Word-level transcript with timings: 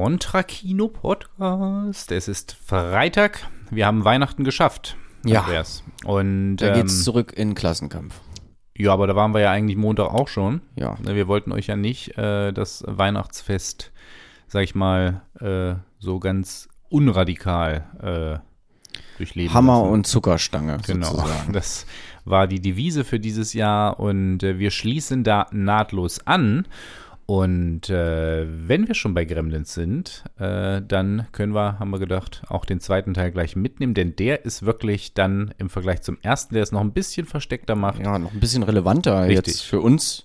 Contra-Kino 0.00 0.86
Podcast. 0.86 2.12
Es 2.12 2.28
ist 2.28 2.56
Freitag. 2.64 3.48
Wir 3.68 3.84
haben 3.84 4.04
Weihnachten 4.04 4.44
geschafft. 4.44 4.96
Ja. 5.24 5.40
Andreas. 5.40 5.82
Und 6.04 6.58
Da 6.58 6.68
ähm, 6.68 6.74
geht's 6.74 7.02
zurück 7.02 7.32
in 7.34 7.56
Klassenkampf. 7.56 8.14
ja, 8.76 8.92
aber 8.92 9.08
da 9.08 9.16
waren 9.16 9.34
wir 9.34 9.40
ja 9.40 9.50
eigentlich 9.50 9.76
Montag 9.76 10.14
auch 10.14 10.28
schon. 10.28 10.60
Ja. 10.76 10.96
Ne, 11.02 11.16
Wir 11.16 11.26
wollten 11.26 11.50
euch 11.50 11.66
ja 11.66 11.74
nicht 11.74 12.16
äh, 12.16 12.52
das 12.52 12.84
Weihnachtsfest, 12.86 13.90
sag 14.46 14.62
ich 14.62 14.76
mal, 14.76 15.22
äh, 15.40 15.74
so 15.98 16.20
ganz 16.20 16.68
unradikal 16.90 17.84
äh, 18.00 18.38
durchleben 19.16 19.52
Hammer 19.52 19.80
lassen. 19.80 19.92
und 19.94 20.06
Zuckerstange 20.06 20.78
Genau, 20.86 21.08
sozusagen. 21.10 21.52
das 21.52 21.86
war 22.24 22.46
die 22.46 22.60
Devise 22.60 23.02
für 23.02 23.18
dieses 23.18 23.52
Jahr 23.52 23.98
und 23.98 24.44
äh, 24.44 24.60
wir 24.60 24.70
schließen 24.70 25.24
da 25.24 25.48
nahtlos 25.50 26.24
an. 26.24 26.68
Und 27.30 27.90
äh, 27.90 28.46
wenn 28.48 28.88
wir 28.88 28.94
schon 28.94 29.12
bei 29.12 29.26
Gremlins 29.26 29.74
sind, 29.74 30.24
äh, 30.38 30.80
dann 30.80 31.26
können 31.30 31.52
wir, 31.54 31.78
haben 31.78 31.90
wir 31.90 31.98
gedacht, 31.98 32.40
auch 32.48 32.64
den 32.64 32.80
zweiten 32.80 33.12
Teil 33.12 33.32
gleich 33.32 33.54
mitnehmen, 33.54 33.92
denn 33.92 34.16
der 34.16 34.46
ist 34.46 34.64
wirklich 34.64 35.12
dann 35.12 35.52
im 35.58 35.68
Vergleich 35.68 36.00
zum 36.00 36.16
ersten, 36.22 36.54
der 36.54 36.62
es 36.62 36.72
noch 36.72 36.80
ein 36.80 36.92
bisschen 36.92 37.26
versteckter 37.26 37.74
macht. 37.74 38.00
Ja, 38.00 38.18
noch 38.18 38.32
ein 38.32 38.40
bisschen 38.40 38.62
relevanter 38.62 39.24
Richtig. 39.24 39.46
jetzt 39.46 39.60
für 39.60 39.82
uns. 39.82 40.22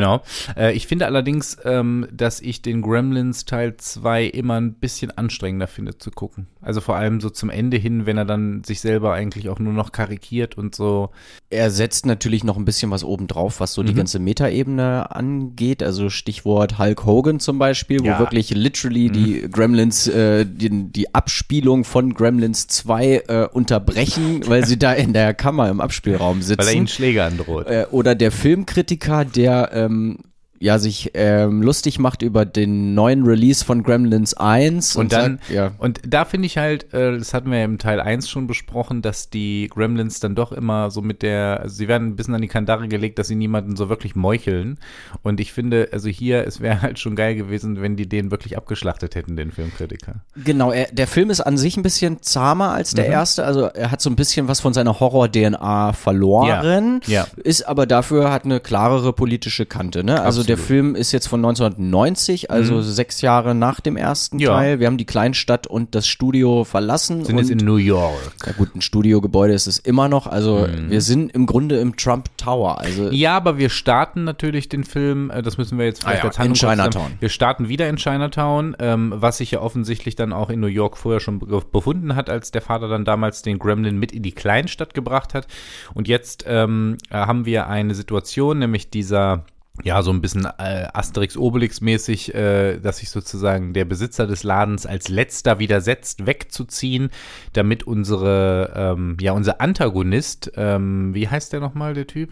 Genau. 0.00 0.22
Äh, 0.56 0.72
ich 0.72 0.86
finde 0.86 1.06
allerdings, 1.06 1.56
ähm, 1.64 2.06
dass 2.12 2.40
ich 2.40 2.62
den 2.62 2.82
Gremlins 2.82 3.44
Teil 3.44 3.76
2 3.76 4.24
immer 4.24 4.54
ein 4.60 4.72
bisschen 4.74 5.10
anstrengender 5.16 5.66
finde 5.66 5.98
zu 5.98 6.10
gucken. 6.10 6.46
Also 6.62 6.80
vor 6.80 6.96
allem 6.96 7.20
so 7.20 7.30
zum 7.30 7.50
Ende 7.50 7.76
hin, 7.76 8.06
wenn 8.06 8.16
er 8.18 8.24
dann 8.24 8.64
sich 8.64 8.80
selber 8.80 9.12
eigentlich 9.12 9.48
auch 9.48 9.58
nur 9.58 9.72
noch 9.72 9.92
karikiert 9.92 10.56
und 10.58 10.74
so. 10.74 11.10
Er 11.50 11.70
setzt 11.70 12.06
natürlich 12.06 12.44
noch 12.44 12.56
ein 12.56 12.64
bisschen 12.64 12.90
was 12.90 13.04
obendrauf, 13.04 13.60
was 13.60 13.74
so 13.74 13.82
die 13.82 13.92
Mhm. 13.92 13.96
ganze 13.96 14.18
Metaebene 14.18 15.10
angeht. 15.10 15.82
Also 15.82 16.10
Stichwort 16.10 16.78
Hulk 16.78 17.04
Hogan 17.06 17.40
zum 17.40 17.58
Beispiel, 17.58 18.00
wo 18.00 18.06
Ja. 18.06 18.14
Mhm. 18.16 18.18
wirklich 18.20 18.50
literally 18.50 19.10
die 19.10 19.48
Gremlins, 19.50 20.06
äh, 20.06 20.46
die, 20.46 20.70
die 20.90 21.14
Abspielung 21.14 21.84
von 21.84 22.14
Gremlins 22.14 22.66
2 22.68 23.22
äh, 23.28 23.48
unterbrechen, 23.52 24.42
weil 24.46 24.64
sie 24.66 24.78
da 24.78 24.92
in 24.92 25.12
der 25.12 25.34
Kammer 25.34 25.68
im 25.68 25.80
Abspielraum 25.80 26.42
sitzen. 26.42 26.58
Weil 26.60 26.68
er 26.68 26.74
ihnen 26.74 26.88
Schläge 26.88 27.24
androht. 27.24 27.66
äh, 27.66 27.86
oder 27.90 28.14
der 28.14 28.30
Filmkritiker, 28.32 29.24
der 29.24 29.72
ähm, 29.90 30.29
ja 30.62 30.78
sich 30.78 31.12
ähm, 31.14 31.62
lustig 31.62 31.98
macht 31.98 32.20
über 32.20 32.44
den 32.44 32.92
neuen 32.94 33.24
Release 33.24 33.64
von 33.64 33.82
Gremlins 33.82 34.34
1 34.34 34.94
Und 34.94 35.10
dann, 35.12 35.38
sagt, 35.38 35.50
ja, 35.50 35.72
und 35.78 36.00
da 36.06 36.26
finde 36.26 36.44
ich 36.46 36.58
halt, 36.58 36.92
äh, 36.92 37.16
das 37.18 37.32
hatten 37.32 37.50
wir 37.50 37.58
ja 37.60 37.64
im 37.64 37.78
Teil 37.78 37.98
1 37.98 38.28
schon 38.28 38.46
besprochen, 38.46 39.00
dass 39.00 39.30
die 39.30 39.68
Gremlins 39.72 40.20
dann 40.20 40.34
doch 40.34 40.52
immer 40.52 40.90
so 40.90 41.00
mit 41.00 41.22
der, 41.22 41.60
also 41.62 41.74
sie 41.76 41.88
werden 41.88 42.08
ein 42.08 42.16
bisschen 42.16 42.34
an 42.34 42.42
die 42.42 42.48
Kandare 42.48 42.88
gelegt, 42.88 43.18
dass 43.18 43.28
sie 43.28 43.36
niemanden 43.36 43.74
so 43.74 43.88
wirklich 43.88 44.14
meucheln. 44.14 44.78
Und 45.22 45.40
ich 45.40 45.54
finde, 45.54 45.88
also 45.92 46.10
hier, 46.10 46.46
es 46.46 46.60
wäre 46.60 46.82
halt 46.82 46.98
schon 46.98 47.16
geil 47.16 47.36
gewesen, 47.36 47.80
wenn 47.80 47.96
die 47.96 48.06
den 48.06 48.30
wirklich 48.30 48.58
abgeschlachtet 48.58 49.14
hätten, 49.14 49.36
den 49.36 49.52
Filmkritiker. 49.52 50.16
genau, 50.44 50.72
er, 50.72 50.88
der 50.92 51.06
Film 51.06 51.30
ist 51.30 51.40
an 51.40 51.56
sich 51.56 51.78
ein 51.78 51.82
bisschen 51.82 52.20
zahmer 52.22 52.72
als 52.72 52.92
Mhm. 52.92 52.96
der 52.96 53.06
erste, 53.06 53.44
also 53.46 53.62
er 53.64 53.90
hat 53.90 54.02
so 54.02 54.10
ein 54.10 54.16
bisschen 54.16 54.46
was 54.46 54.60
von 54.60 54.74
seiner 54.74 55.00
Horror-DNA 55.00 55.94
verloren, 55.94 57.00
Ja, 57.06 57.20
ja. 57.22 57.26
ist 57.42 57.62
aber 57.66 57.86
dafür 57.86 58.30
hat 58.30 58.44
eine 58.44 58.60
klarere 58.60 59.14
politische 59.14 59.64
Kante, 59.64 60.04
ne? 60.04 60.20
Also 60.20 60.49
der. 60.56 60.64
Film 60.66 60.94
ist 60.94 61.12
jetzt 61.12 61.26
von 61.28 61.40
1990, 61.40 62.50
also 62.50 62.80
sechs 62.82 63.20
Jahre 63.20 63.54
nach 63.54 63.80
dem 63.80 63.96
ersten 63.96 64.36
Mhm. 64.36 64.42
Ja. 64.42 64.54
Teil. 64.54 64.80
Wir 64.80 64.86
haben 64.86 64.96
die 64.98 65.06
Kleinstadt 65.06 65.66
und 65.66 65.94
das 65.94 66.06
Studio 66.06 66.64
verlassen 66.64 67.24
Sind 67.24 67.36
und 67.36 67.42
jetzt 67.42 67.50
in 67.50 67.58
New 67.66 67.76
York. 67.76 68.14
Ja 68.46 68.52
gut, 68.52 68.74
ein 68.74 68.80
Studiogebäude 68.80 69.52
ist 69.54 69.66
es 69.66 69.78
immer 69.78 70.08
noch. 70.08 70.26
Also 70.26 70.66
wir 70.88 71.00
sind 71.00 71.32
im 71.32 71.46
Grunde 71.46 71.78
im 71.80 71.96
Trump 71.96 72.28
Tower. 72.36 72.78
Also 72.78 73.04
Mhm. 73.04 73.12
Ja, 73.12 73.36
aber 73.36 73.58
wir 73.58 73.70
starten 73.70 74.24
natürlich 74.24 74.68
den 74.68 74.84
Film, 74.84 75.30
äh, 75.30 75.42
das 75.42 75.58
müssen 75.58 75.78
wir 75.78 75.86
jetzt 75.86 76.02
vielleicht 76.04 76.24
Ah 76.24 76.42
ja, 76.42 76.44
in. 76.44 76.54
Chinatown. 76.54 77.12
Wir 77.20 77.28
starten 77.28 77.68
wieder 77.68 77.88
in 77.88 77.96
Chinatown, 77.96 78.76
ähm, 78.78 79.12
was 79.16 79.38
sich 79.38 79.50
ja 79.52 79.60
offensichtlich 79.60 80.16
dann 80.16 80.32
auch 80.32 80.50
in 80.50 80.60
New 80.60 80.66
York 80.66 80.96
vorher 80.96 81.20
schon 81.20 81.38
be 81.38 81.60
befunden 81.72 82.14
hat, 82.16 82.28
als 82.30 82.50
der 82.50 82.62
Vater 82.62 82.88
dann 82.88 83.04
damals 83.04 83.42
den 83.42 83.58
Gremlin 83.58 83.98
mit 83.98 84.12
in 84.12 84.22
die 84.22 84.32
Kleinstadt 84.32 84.94
gebracht 84.94 85.34
hat. 85.34 85.46
Und 85.94 86.08
jetzt 86.08 86.44
ähm, 86.46 86.96
äh, 87.10 87.14
haben 87.14 87.44
wir 87.46 87.68
eine 87.68 87.94
Situation, 87.94 88.58
nämlich 88.58 88.90
dieser 88.90 89.44
ja, 89.84 90.02
so 90.02 90.10
ein 90.10 90.20
bisschen 90.20 90.44
äh, 90.44 90.88
Asterix-Obelix-mäßig, 90.92 92.34
äh, 92.34 92.78
dass 92.78 92.98
sich 92.98 93.10
sozusagen 93.10 93.72
der 93.72 93.84
Besitzer 93.84 94.26
des 94.26 94.42
Ladens 94.42 94.86
als 94.86 95.08
letzter 95.08 95.58
widersetzt, 95.58 96.26
wegzuziehen, 96.26 97.10
damit 97.52 97.84
unsere, 97.84 98.72
ähm, 98.74 99.16
ja, 99.20 99.32
unser 99.32 99.60
Antagonist, 99.60 100.52
ähm, 100.56 101.14
wie 101.14 101.28
heißt 101.28 101.52
der 101.52 101.60
nochmal, 101.60 101.94
der 101.94 102.06
Typ? 102.06 102.30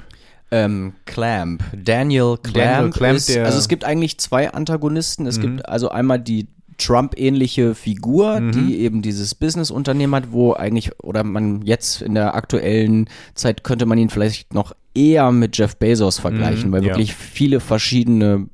ähm, 0.51 0.95
Clamp, 1.05 1.63
Daniel 1.73 2.37
Clamp, 2.43 2.55
Daniel 2.55 2.91
Clamp, 2.91 3.17
ist, 3.17 3.37
also 3.37 3.59
es 3.59 3.69
gibt 3.69 3.85
eigentlich 3.85 4.19
zwei 4.19 4.51
Antagonisten. 4.53 5.27
Es 5.27 5.41
gibt 5.41 5.69
also 5.69 5.91
einmal 5.91 6.19
die 6.19 6.49
Trump-ähnliche 6.79 7.75
Figur, 7.75 8.41
die 8.41 8.79
eben 8.79 9.03
dieses 9.03 9.35
Business-Unternehmen 9.35 10.15
hat, 10.15 10.31
wo 10.31 10.53
eigentlich, 10.53 10.93
oder 11.03 11.25
man 11.25 11.63
jetzt 11.63 12.03
in 12.03 12.15
der 12.15 12.35
aktuellen 12.35 13.11
Zeit 13.35 13.65
könnte 13.65 13.85
man 13.85 13.99
ihn 13.99 14.11
vielleicht 14.11 14.55
noch 14.55 14.75
eher 14.99 15.31
mit 15.31 15.57
Jeff 15.57 15.77
Bezos 15.77 16.19
vergleichen, 16.19 16.73
weil 16.73 16.83
ja. 16.83 16.89
wirklich 16.89 17.15
viele 17.15 17.61
verschiedene 17.61 18.49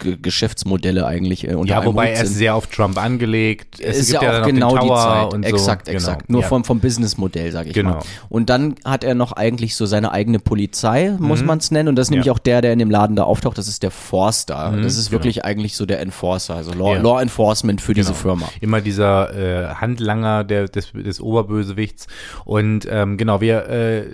G 0.00 0.16
Geschäftsmodelle 0.20 1.06
eigentlich 1.06 1.46
äh, 1.48 1.54
unter 1.54 1.74
Ja, 1.74 1.84
wobei 1.84 2.10
er 2.10 2.24
ist 2.24 2.34
sehr 2.34 2.54
auf 2.54 2.66
Trump 2.66 2.98
angelegt. 3.02 3.78
Es 3.80 3.98
ist 3.98 4.12
ja 4.12 4.20
auch 4.42 4.46
genau 4.46 4.76
die 4.78 4.88
Zeit. 4.88 5.34
Und 5.34 5.44
exakt, 5.44 5.86
so. 5.86 5.92
exakt. 5.92 6.26
Genau. 6.26 6.38
Nur 6.38 6.42
ja. 6.42 6.48
vom, 6.48 6.64
vom 6.64 6.80
Businessmodell, 6.80 7.52
sage 7.52 7.68
ich 7.68 7.74
Genau. 7.74 7.90
mal. 7.90 8.02
Und 8.28 8.50
dann 8.50 8.74
hat 8.84 9.04
er 9.04 9.14
noch 9.14 9.32
eigentlich 9.32 9.76
so 9.76 9.86
seine 9.86 10.12
eigene 10.12 10.38
Polizei, 10.38 11.14
muss 11.18 11.42
man 11.44 11.58
es 11.58 11.70
nennen. 11.70 11.88
Und 11.88 11.96
das 11.96 12.06
ist 12.06 12.10
nämlich 12.10 12.26
Mhm. 12.26 12.30
Ja. 12.30 12.32
auch 12.34 12.38
der, 12.38 12.60
der 12.62 12.72
in 12.72 12.78
dem 12.78 12.90
Laden 12.90 13.16
da 13.16 13.24
auftaucht. 13.24 13.58
Das 13.58 13.68
ist 13.68 13.82
der 13.82 13.90
Forster. 13.90 14.74
das 14.82 14.96
ist 14.96 15.10
genau. 15.10 15.18
wirklich 15.20 15.44
eigentlich 15.44 15.76
so 15.76 15.86
der 15.86 16.00
Enforcer, 16.00 16.54
also 16.56 16.72
Law, 16.72 16.94
Ja. 16.96 17.00
Law 17.02 17.20
Enforcement 17.20 17.80
für 17.80 17.94
diese 17.94 18.08
Genau. 18.12 18.18
Firma. 18.20 18.48
Immer 18.60 18.80
dieser 18.80 19.34
äh, 19.34 19.74
Handlanger 19.74 20.44
der, 20.44 20.66
des, 20.68 20.92
des 20.92 21.20
Oberbösewichts. 21.20 22.06
Und 22.44 22.86
ähm, 22.90 23.16
genau, 23.16 23.40
wir 23.40 23.68
äh, 23.68 24.04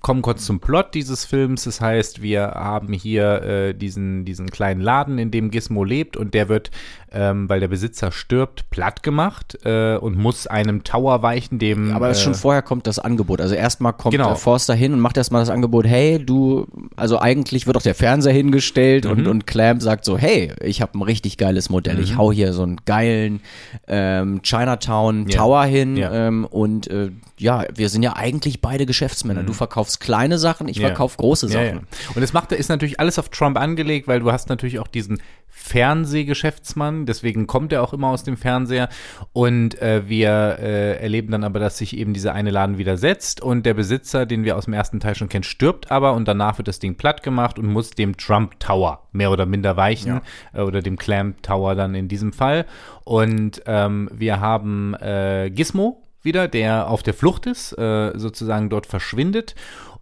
kommen 0.00 0.22
kurz 0.22 0.44
zum 0.44 0.60
Plot 0.60 0.94
dieses 0.94 1.24
Films. 1.24 1.64
Das 1.64 1.80
heißt, 1.80 2.22
wir 2.22 2.42
haben 2.54 2.92
hier 2.92 3.42
äh, 3.42 3.74
diesen, 3.74 4.24
diesen 4.24 4.50
kleinen 4.50 4.80
Laden, 4.80 5.18
in 5.18 5.25
dem 5.30 5.50
Gizmo 5.50 5.84
lebt 5.84 6.16
und 6.16 6.34
der 6.34 6.48
wird, 6.48 6.70
ähm, 7.12 7.48
weil 7.48 7.60
der 7.60 7.68
Besitzer 7.68 8.12
stirbt, 8.12 8.68
platt 8.70 9.02
gemacht 9.02 9.58
äh, 9.64 9.96
und 9.96 10.16
muss 10.16 10.46
einem 10.46 10.84
Tower 10.84 11.22
weichen, 11.22 11.58
dem 11.58 11.94
Aber 11.94 12.10
äh, 12.10 12.14
schon 12.14 12.34
vorher 12.34 12.62
kommt 12.62 12.86
das 12.86 12.98
Angebot. 12.98 13.40
Also 13.40 13.54
erstmal 13.54 13.92
kommt 13.92 14.12
Genau. 14.12 14.28
der 14.28 14.36
Forster 14.36 14.74
hin 14.74 14.92
und 14.92 15.00
macht 15.00 15.16
erstmal 15.16 15.42
das 15.42 15.50
Angebot, 15.50 15.86
hey, 15.86 16.24
du, 16.24 16.66
also 16.96 17.18
eigentlich 17.18 17.66
wird 17.66 17.76
auch 17.76 17.82
der 17.82 17.94
Fernseher 17.94 18.32
hingestellt 18.32 19.04
Mhm. 19.04 19.10
und, 19.10 19.26
und 19.26 19.46
Clamp 19.46 19.82
sagt 19.82 20.04
so, 20.04 20.16
hey, 20.18 20.52
ich 20.62 20.82
habe 20.82 20.98
ein 20.98 21.02
richtig 21.02 21.36
geiles 21.38 21.70
Modell. 21.70 21.96
Mhm. 21.96 22.02
Ich 22.02 22.16
hau 22.16 22.32
hier 22.32 22.52
so 22.52 22.62
einen 22.62 22.80
geilen 22.84 23.40
ähm, 23.88 24.40
Chinatown 24.42 25.26
Ja. 25.28 25.36
Tower 25.38 25.64
hin 25.64 25.96
Ja. 25.96 26.12
ähm, 26.12 26.44
und 26.44 26.88
äh, 26.88 27.10
ja, 27.38 27.64
wir 27.74 27.88
sind 27.90 28.02
ja 28.02 28.16
eigentlich 28.16 28.60
beide 28.62 28.86
Geschäftsmänner. 28.86 29.42
Du 29.42 29.52
verkaufst 29.52 30.00
kleine 30.00 30.38
Sachen, 30.38 30.68
ich 30.68 30.76
Mhm. 30.78 30.82
Ja. 30.82 30.88
verkauf 30.88 31.16
große 31.16 31.46
Ja, 31.46 31.52
Sachen. 31.52 31.66
ja. 31.66 32.08
Und 32.14 32.22
das 32.22 32.32
macht, 32.32 32.52
ist 32.52 32.68
natürlich 32.68 32.98
alles 33.00 33.18
auf 33.18 33.28
Trump 33.28 33.58
angelegt, 33.58 34.08
weil 34.08 34.20
du 34.20 34.32
hast 34.32 34.48
natürlich 34.48 34.78
auch 34.78 34.86
diesen 34.88 35.15
Fernsehgeschäftsmann, 35.58 37.06
deswegen 37.06 37.46
kommt 37.46 37.72
er 37.72 37.82
auch 37.82 37.92
immer 37.92 38.08
aus 38.08 38.22
dem 38.22 38.36
Fernseher. 38.36 38.88
Und 39.32 39.80
äh, 39.80 40.06
wir 40.06 40.58
äh, 40.60 41.02
erleben 41.02 41.32
dann 41.32 41.44
aber, 41.44 41.58
dass 41.58 41.78
sich 41.78 41.96
eben 41.96 42.12
dieser 42.12 42.34
eine 42.34 42.50
Laden 42.50 42.78
widersetzt 42.78 43.40
und 43.40 43.66
der 43.66 43.74
Besitzer, 43.74 44.26
den 44.26 44.44
wir 44.44 44.56
aus 44.56 44.66
dem 44.66 44.74
ersten 44.74 45.00
Teil 45.00 45.14
schon 45.14 45.28
kennen, 45.28 45.42
stirbt 45.42 45.90
aber 45.90 46.12
und 46.12 46.28
danach 46.28 46.58
wird 46.58 46.68
das 46.68 46.78
Ding 46.78 46.96
platt 46.96 47.22
gemacht 47.22 47.58
und 47.58 47.66
muss 47.66 47.90
dem 47.90 48.16
Trump 48.16 48.60
Tower 48.60 49.08
mehr 49.12 49.30
oder 49.30 49.46
minder 49.46 49.76
weichen 49.76 50.20
äh, 50.52 50.60
oder 50.60 50.82
dem 50.82 50.98
Clamp 50.98 51.42
Tower 51.42 51.74
dann 51.74 51.94
in 51.94 52.06
diesem 52.06 52.32
Fall. 52.32 52.66
Und 53.04 53.62
ähm, 53.66 54.10
wir 54.12 54.40
haben 54.40 54.94
äh, 54.94 55.50
Gizmo 55.50 56.05
wieder, 56.26 56.46
der 56.48 56.90
auf 56.90 57.02
der 57.02 57.14
Flucht 57.14 57.46
ist, 57.46 57.72
äh, 57.78 58.12
sozusagen 58.18 58.68
dort 58.68 58.86
verschwindet. 58.86 59.54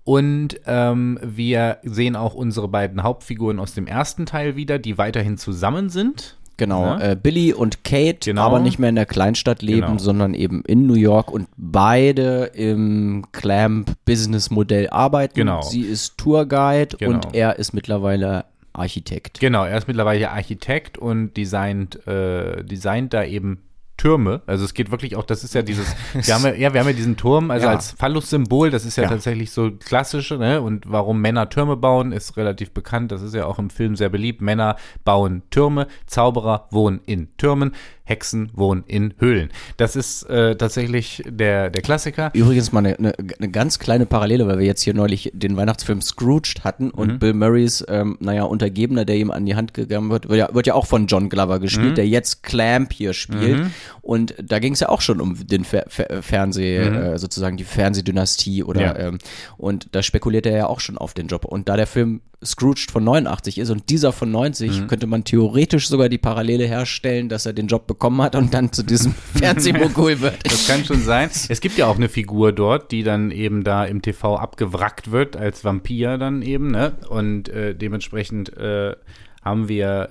Und 0.03 0.61
ähm, 0.67 1.19
wir 1.23 1.79
sehen 1.85 2.17
auch 2.17 2.35
unsere 2.35 2.67
beiden 2.69 3.05
Hauptfiguren 3.05 3.59
aus 3.61 3.73
dem 3.75 3.87
ersten 3.87 4.27
Teil 4.27 4.57
wieder, 4.57 4.79
die 4.81 4.99
weiterhin 4.99 5.39
zusammen 5.39 5.89
sind. 5.89 6.37
Genau, 6.57 6.85
Ja. 6.85 7.01
äh, 7.13 7.17
Billy 7.21 7.53
und 7.53 7.83
Kate, 7.85 8.31
Genau. 8.31 8.43
aber 8.43 8.61
nicht 8.61 8.79
mehr 8.79 8.89
in 8.91 8.95
der 8.95 9.07
Kleinstadt 9.07 9.61
leben, 9.63 9.87
Genau. 9.87 9.99
sondern 9.99 10.35
eben 10.35 10.63
in 10.67 10.87
New 10.87 10.95
York 10.95 11.31
und 11.33 11.49
beide 11.57 12.45
im 12.55 13.25
Clamp-Business-Modell 13.33 14.89
arbeiten. 14.91 15.35
Genau. 15.35 15.63
Sie 15.63 15.81
ist 15.83 16.17
Tourguide 16.19 16.97
Genau. 16.99 17.15
und 17.15 17.35
er 17.35 17.59
ist 17.59 17.73
mittlerweile 17.73 18.45
Architekt. 18.73 19.41
Genau, 19.41 19.65
er 19.65 19.79
ist 19.79 19.87
mittlerweile 19.89 20.31
Architekt 20.31 20.99
und 20.99 21.37
designt, 21.37 22.07
äh, 22.07 22.63
designt 22.65 23.15
da 23.15 23.25
eben 23.25 23.59
Türme. 24.05 24.43
Also 24.47 24.67
es 24.67 24.75
geht 24.75 24.91
wirklich 24.91 25.17
auch, 25.17 25.25
das 25.25 25.45
ist 25.45 25.55
ja 25.55 25.63
dieses, 25.63 25.87
wir 26.13 26.35
haben 26.35 26.45
ja, 26.45 26.53
ja, 26.53 26.75
wir 26.75 26.81
haben 26.81 26.89
ja 26.89 26.93
diesen 26.93 27.17
Turm, 27.17 27.51
also 27.51 27.65
Ja. 27.69 27.73
als 27.73 27.93
Phallus-Symbol, 27.93 28.71
das 28.71 28.85
ist 28.85 28.97
ja, 28.97 29.05
Ja. 29.05 29.09
tatsächlich 29.09 29.51
so 29.51 29.71
klassische, 29.71 30.37
ne? 30.37 30.61
Und 30.61 30.85
warum 30.93 31.23
Männer 31.23 31.49
Türme 31.49 31.75
bauen, 31.79 32.13
ist 32.13 32.37
relativ 32.37 32.73
bekannt. 32.73 33.13
Das 33.13 33.23
ist 33.23 33.35
ja 33.35 33.47
auch 33.47 33.59
im 33.59 33.71
Film 33.71 33.97
sehr 33.97 34.11
beliebt. 34.11 34.43
Männer 34.43 34.77
bauen 35.07 35.43
Türme, 35.49 35.87
Zauberer 36.07 36.67
wohnen 36.71 37.01
in 37.07 37.35
Türmen. 37.39 37.73
Hexen 38.07 38.51
wohnen 38.53 38.85
in 38.87 39.15
Höhlen. 39.19 39.51
Das 39.79 39.97
ist 39.97 40.25
äh, 40.25 40.57
tatsächlich 40.57 41.23
der, 41.27 41.71
der 41.71 41.81
Klassiker. 41.81 42.31
Übrigens 42.35 42.71
mal 42.71 42.81
eine, 42.81 42.99
eine, 42.99 43.15
eine, 43.39 43.51
ganz 43.51 43.79
kleine 43.79 44.05
Parallele, 44.05 44.47
weil 44.47 44.59
wir 44.59 44.67
jetzt 44.67 44.83
hier 44.83 44.93
neulich 44.93 45.31
den 45.33 45.57
Weihnachtsfilm 45.57 46.03
Scrooged 46.03 46.65
hatten 46.65 46.91
und 46.91 47.13
mhm. 47.13 47.19
Bill 47.19 47.33
Murrays, 47.33 47.83
ähm, 47.89 48.19
naja, 48.21 48.43
Untergebener, 48.43 49.07
der 49.07 49.17
ihm 49.17 49.31
an 49.31 49.47
die 49.47 49.57
Hand 49.57 49.73
gegangen 49.73 50.11
wird, 50.11 50.29
wird 50.29 50.39
ja, 50.39 50.55
wird 50.55 50.67
ja 50.67 50.75
auch 50.75 50.87
von 50.87 51.07
John 51.07 51.31
Glover 51.31 51.61
gespielt, 51.61 51.93
mhm. 51.93 51.95
der 51.95 52.07
jetzt 52.07 52.43
Clamp 52.43 52.93
hier 52.93 53.15
spielt. 53.15 53.61
Mhm. 53.61 53.71
Und 54.03 54.35
da 54.43 54.59
ging 54.59 54.75
es 54.75 54.81
ja 54.81 54.91
auch 54.91 55.01
schon 55.01 55.19
um 55.23 55.47
den 55.47 55.65
Fer 55.65 55.87
Fer 55.89 56.23
Fernseh, 56.23 56.91
mhm. 56.91 56.97
äh, 56.97 57.19
sozusagen 57.19 57.57
die 57.57 57.65
Fernsehdynastie 57.65 58.63
oder 58.63 58.81
ja. 58.83 58.99
ähm, 58.99 59.19
und 59.57 59.89
da 59.93 60.03
spekuliert 60.03 60.45
er 60.45 60.57
ja 60.57 60.67
auch 60.67 60.81
schon 60.81 60.99
auf 60.99 61.15
den 61.15 61.27
Job. 61.27 61.47
Und 61.47 61.71
da 61.71 61.77
der 61.79 61.87
Film 61.87 62.21
Scrooged 62.45 62.91
von 62.91 63.05
89 63.05 63.59
ist 63.59 63.71
und 63.71 63.89
dieser 63.91 64.13
von 64.13 64.31
90, 64.31 64.83
mhm. 64.83 64.87
könnte 64.87 65.07
man 65.07 65.25
theoretisch 65.25 65.89
sogar 65.89 66.09
die 66.09 66.19
Parallele 66.19 66.67
herstellen, 66.67 67.29
dass 67.29 67.47
er 67.47 67.53
den 67.53 67.67
Job 67.67 67.87
bekommen 67.95 68.21
hat 68.23 68.35
und 68.35 68.53
dann 68.53 68.73
zu 68.73 68.83
diesem 68.83 69.15
Fernsehmogul 69.37 70.21
wird. 70.21 70.39
Das 70.45 70.67
kann 70.67 70.85
schon 70.85 71.01
sein. 71.03 71.31
Es 71.49 71.61
gibt 71.61 71.79
ja 71.79 71.87
auch 71.87 71.97
eine 71.97 72.09
Figur 72.09 72.53
dort, 72.53 72.91
die 72.91 73.03
dann 73.05 73.31
eben 73.31 73.63
da 73.63 73.85
im 73.85 74.03
TV 74.03 74.37
abgewrackt 74.37 75.13
wird 75.13 75.37
als 75.37 75.65
Vampir 75.65 76.19
dann 76.19 76.43
eben, 76.43 76.71
ne? 76.71 76.93
Und 77.09 77.49
äh, 77.49 77.75
dementsprechend 77.75 78.57
äh, 78.57 78.97
haben 79.45 79.69
wir, 79.69 80.09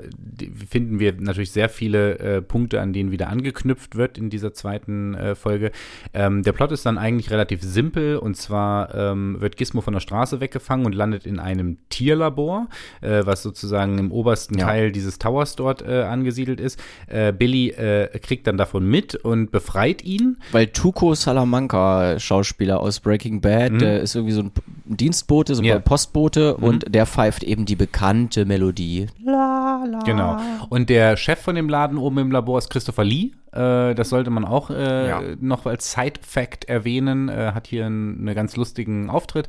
finden 0.70 1.00
wir 1.00 1.14
natürlich 1.20 1.52
sehr 1.52 1.70
viele 1.70 2.20
äh, 2.20 2.42
Punkte, 2.42 2.82
an 2.82 2.94
denen 2.94 3.12
wieder 3.12 3.30
angeknüpft 3.30 3.96
wird 3.96 4.18
in 4.18 4.30
dieser 4.30 4.54
zweiten 4.54 5.16
äh, 5.16 5.36
Folge. 5.36 5.72
Ähm, 6.14 6.44
der 6.44 6.52
Plot 6.52 6.72
ist 6.72 6.86
dann 6.86 6.98
eigentlich 6.98 7.32
relativ 7.32 7.64
simpel 7.64 8.18
und 8.18 8.38
zwar 8.38 8.94
ähm, 8.94 9.38
wird 9.40 9.58
Gizmo 9.58 9.82
von 9.82 9.94
der 9.94 10.02
Straße 10.02 10.40
weggefangen 10.40 10.86
und 10.86 10.94
landet 10.94 11.26
in 11.26 11.40
einem 11.40 11.78
Tierlabor, 11.90 12.68
äh, 13.02 13.26
was 13.26 13.42
sozusagen 13.42 13.98
im 13.98 14.12
obersten 14.12 14.58
ja. 14.58 14.68
Teil 14.68 14.92
dieses 14.92 15.18
Towers 15.18 15.56
dort 15.56 15.82
äh, 15.82 16.04
angesiedelt 16.04 16.60
ist. 16.60 16.80
Äh, 17.08 17.34
Billy 17.34 17.70
äh, 17.70 18.20
kriegt 18.20 18.46
dann 18.46 18.58
davon 18.58 18.88
mit 18.88 19.16
und 19.16 19.52
befreit 19.52 20.04
ihn. 20.04 20.38
Weil 20.52 20.68
Tuco 20.68 21.16
Salamanca, 21.16 22.20
Schauspieler 22.20 22.80
aus 22.80 23.00
Breaking 23.00 23.42
Bad, 23.42 23.74
mhm. 23.74 23.80
der 23.80 24.02
ist 24.02 24.16
irgendwie 24.16 24.34
so 24.34 24.42
ein 24.42 24.52
Dienstbote, 24.86 25.56
so 25.56 25.62
ein 25.62 25.66
ja. 25.66 25.80
Postbote 25.80 26.56
mhm. 26.58 26.64
und 26.64 26.86
der 26.94 27.06
pfeift 27.06 27.44
eben 27.44 27.66
die 27.66 27.76
bekannte 27.76 28.46
Melodie. 28.46 29.08
La, 29.24 29.84
la. 29.86 30.00
Genau. 30.00 30.38
Und 30.70 30.90
der 30.90 31.18
Chef 31.18 31.40
von 31.40 31.56
dem 31.56 31.70
Laden 31.70 31.98
oben 31.98 32.18
im 32.20 32.32
Labor 32.32 32.58
ist 32.58 32.70
Christopher 32.70 33.04
Lee. 33.04 33.32
Äh, 33.54 33.94
das 33.94 34.10
sollte 34.10 34.30
man 34.30 34.46
auch 34.46 34.70
äh, 34.70 35.08
ja. 35.08 35.22
noch 35.40 35.66
als 35.66 35.92
Side-Fact 35.92 36.66
erwähnen. 36.66 37.30
Äh, 37.30 37.52
hat 37.54 37.68
hier 37.68 37.86
einen, 37.86 38.20
einen 38.20 38.36
ganz 38.36 38.56
lustigen 38.56 39.10
Auftritt. 39.10 39.48